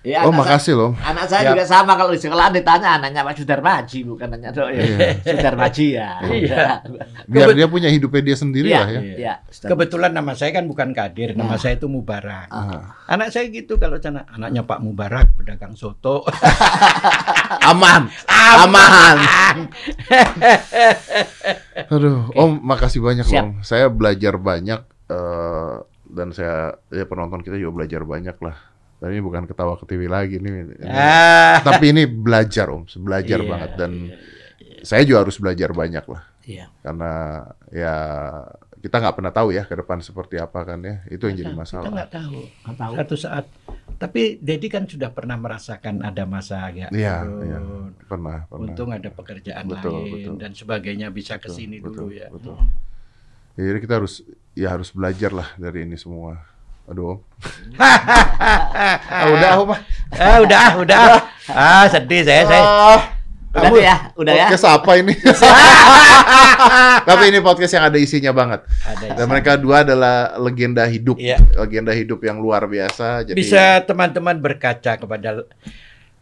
Ya, 0.00 0.24
Oh, 0.24 0.30
anak 0.30 0.40
saya- 0.40 0.40
makasih 0.40 0.74
loh. 0.74 0.92
Anak 0.96 1.24
saya 1.26 1.42
Ya. 1.42 1.48
juga 1.52 1.64
sama 1.64 1.92
kalau 1.92 2.10
di 2.10 2.18
sekolah 2.18 2.48
ditanya 2.48 2.96
anaknya 2.96 3.20
Pak 3.20 3.34
Sudarmaji 3.36 3.98
bukan 4.02 4.26
anaknya 4.26 4.50
Dok 4.50 4.68
ya. 4.70 4.80
Iya. 4.80 4.98
Sudarmaji 5.28 5.86
ya. 5.92 6.10
Iya. 6.24 6.64
Biar 7.24 7.44
Kebet- 7.44 7.56
dia 7.56 7.66
punya 7.66 7.88
hidupnya 7.88 8.22
dia 8.22 8.34
sendiri 8.34 8.68
Iya, 8.68 8.78
lah 8.78 8.88
ya. 8.88 9.00
iya. 9.02 9.34
Kebetulan 9.50 10.10
nama 10.10 10.32
saya 10.32 10.50
kan 10.50 10.64
bukan 10.64 10.90
Kadir, 10.90 11.34
nama 11.34 11.54
Nah. 11.54 11.58
saya 11.58 11.76
itu 11.76 11.86
Mubarak. 11.86 12.48
Ah. 12.48 12.96
Anak 13.06 13.28
saya 13.28 13.48
gitu 13.48 13.76
kalau 13.76 13.96
sana 13.96 14.24
anaknya 14.28 14.62
Pak 14.62 14.78
Mubarak 14.78 15.34
pedagang 15.34 15.74
soto. 15.74 16.24
Aman. 17.68 18.08
Aman. 18.26 19.16
Aduh, 21.90 22.28
Om 22.32 22.52
makasih 22.62 23.00
banyak 23.00 23.24
Siap. 23.24 23.42
Om. 23.42 23.48
Saya 23.60 23.88
belajar 23.88 24.36
banyak 24.36 24.80
eh, 25.08 25.74
dan 26.08 26.28
saya 26.30 26.72
ya 26.88 27.04
penonton 27.04 27.40
kita 27.40 27.56
juga 27.56 27.72
belajar 27.76 28.02
banyak 28.02 28.36
lah. 28.38 28.56
Dan 28.98 29.14
ini 29.14 29.22
bukan 29.22 29.46
ketawa 29.46 29.78
ke 29.78 29.86
TV 29.86 30.10
lagi 30.10 30.42
nih. 30.42 30.50
Ini- 30.74 30.90
ah. 30.90 31.62
Tapi 31.62 31.94
ini 31.94 32.02
belajar 32.04 32.66
Om, 32.66 32.82
belajar 32.98 33.38
Iya, 33.38 33.46
banget 33.46 33.70
dan 33.78 33.92
saya 34.82 35.02
juga 35.06 35.22
harus 35.22 35.38
belajar 35.38 35.70
banyak 35.70 36.04
lah. 36.06 36.22
Iya. 36.42 36.66
Karena 36.82 37.12
ya 37.70 37.94
kita 38.78 38.96
nggak 38.98 39.16
pernah 39.18 39.32
tahu 39.34 39.48
ya 39.54 39.66
ke 39.66 39.74
depan 39.74 39.98
seperti 40.02 40.38
apa 40.38 40.62
kan 40.66 40.78
ya. 40.82 41.02
Itu 41.06 41.30
yang 41.30 41.36
jadi 41.38 41.52
Kita 41.54 41.60
masalah. 41.62 41.90
nggak 41.90 42.10
tahu. 42.10 42.38
Nggak 42.66 42.76
tahu. 42.78 42.92
Satu 42.98 43.14
saat. 43.14 43.44
Tapi 43.98 44.38
Dedi 44.38 44.70
kan 44.70 44.86
sudah 44.86 45.10
pernah 45.10 45.34
merasakan 45.34 46.06
ada 46.06 46.22
masa 46.22 46.62
agak 46.70 46.94
Iya, 46.94 47.26
iya. 47.42 47.58
Pernah, 48.06 48.46
pernah. 48.46 48.66
Untung 48.70 48.94
ada 48.94 49.10
pekerjaan 49.10 49.66
Betul, 49.66 49.90
lain 49.94 50.12
betul. 50.14 50.34
dan 50.38 50.50
sebagainya 50.54 51.10
bisa 51.10 51.34
Betul, 51.38 51.42
ke 51.42 51.48
sini 51.54 51.76
betul, 51.82 52.06
dulu 52.06 52.14
ya. 52.14 52.30
Betul. 52.30 52.54
Ya, 53.58 53.62
jadi 53.74 53.78
kita 53.82 53.94
harus 53.98 54.22
ya 54.54 54.68
harus 54.70 54.94
belajar 54.94 55.34
lah 55.34 55.48
dari 55.58 55.82
ini 55.82 55.98
semua. 55.98 56.38
Aduh, 56.88 57.20
ah, 57.76 59.28
udah, 59.36 59.50
Om. 59.60 59.70
ah. 59.76 59.80
Ah, 60.18 60.40
udah, 60.40 60.80
udah. 60.80 60.98
Ah, 61.46 61.84
sedih 61.84 62.24
saya, 62.24 62.48
saya. 62.48 62.64
Ah, 62.64 63.00
Udah 63.48 63.68
tuh 63.68 63.80
ya, 63.80 63.96
udah 64.16 64.32
ya. 64.32 64.46
podcast 64.48 64.66
apa 64.66 64.90
ini? 64.96 65.12
Tapi 67.08 67.22
ini 67.28 67.38
podcast 67.40 67.72
yang 67.76 67.84
ada 67.88 67.98
isinya 68.00 68.32
banget. 68.32 68.60
Ada 68.84 69.16
Dan 69.16 69.24
mereka 69.28 69.56
dua 69.56 69.84
adalah 69.84 70.36
legenda 70.36 70.84
hidup, 70.84 71.16
Iya. 71.16 71.40
legenda 71.56 71.92
hidup 71.92 72.20
yang 72.22 72.40
luar 72.40 72.64
biasa. 72.64 73.24
Jadi 73.24 73.36
Bisa 73.36 73.84
teman-teman 73.84 74.36
berkaca 74.36 74.96
kepada 74.96 75.44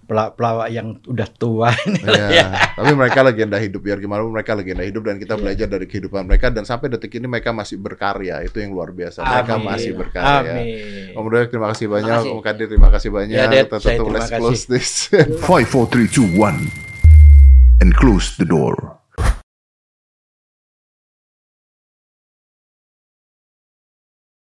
pela- 0.06 0.30
pelawak 0.30 0.70
yang 0.70 0.96
udah 1.02 1.28
tua 1.28 1.74
ini. 1.84 2.00
Iya, 2.00 2.46
tapi 2.78 2.94
mereka 2.94 3.20
legenda 3.20 3.58
hidup 3.58 3.82
biar 3.82 3.98
gimana 3.98 4.22
pun 4.22 4.32
mereka 4.32 4.54
legenda 4.54 4.80
hidup 4.80 5.02
dan 5.02 5.18
kita 5.18 5.34
Iya. 5.34 5.42
belajar 5.42 5.66
dari 5.68 5.84
kehidupan 5.84 6.22
mereka 6.24 6.48
dan 6.48 6.62
sampai 6.62 6.86
detik 6.88 7.12
ini 7.12 7.26
mereka 7.26 7.50
masih 7.50 7.76
berkarya 7.76 8.40
itu 8.40 8.56
yang 8.56 8.70
luar 8.70 8.90
biasa 8.90 9.20
mereka 9.20 9.52
Amin. 9.52 9.66
masih 9.66 9.92
berkarya. 9.92 10.54
Amin. 10.54 11.12
Om 11.12 11.26
Roy, 11.26 11.44
terima 11.46 11.68
kasih 11.70 11.86
banyak, 11.86 12.08
kasih. 12.08 12.30
Om 12.32 12.40
Kadir 12.40 12.66
terima 12.66 12.88
kasih 12.88 13.10
banyak. 13.10 13.34
Ya, 13.34 13.46
Dad, 13.46 13.66
terima 13.68 14.08
let's 14.14 14.30
kasih. 14.30 14.38
close 14.38 14.62
this. 14.64 14.90
5, 15.10 15.42
4, 15.42 15.66
3, 15.90 16.06
2, 16.08 16.38
1. 16.38 17.82
And 17.82 17.92
close 17.92 18.40
the 18.40 18.48
door. 18.48 18.96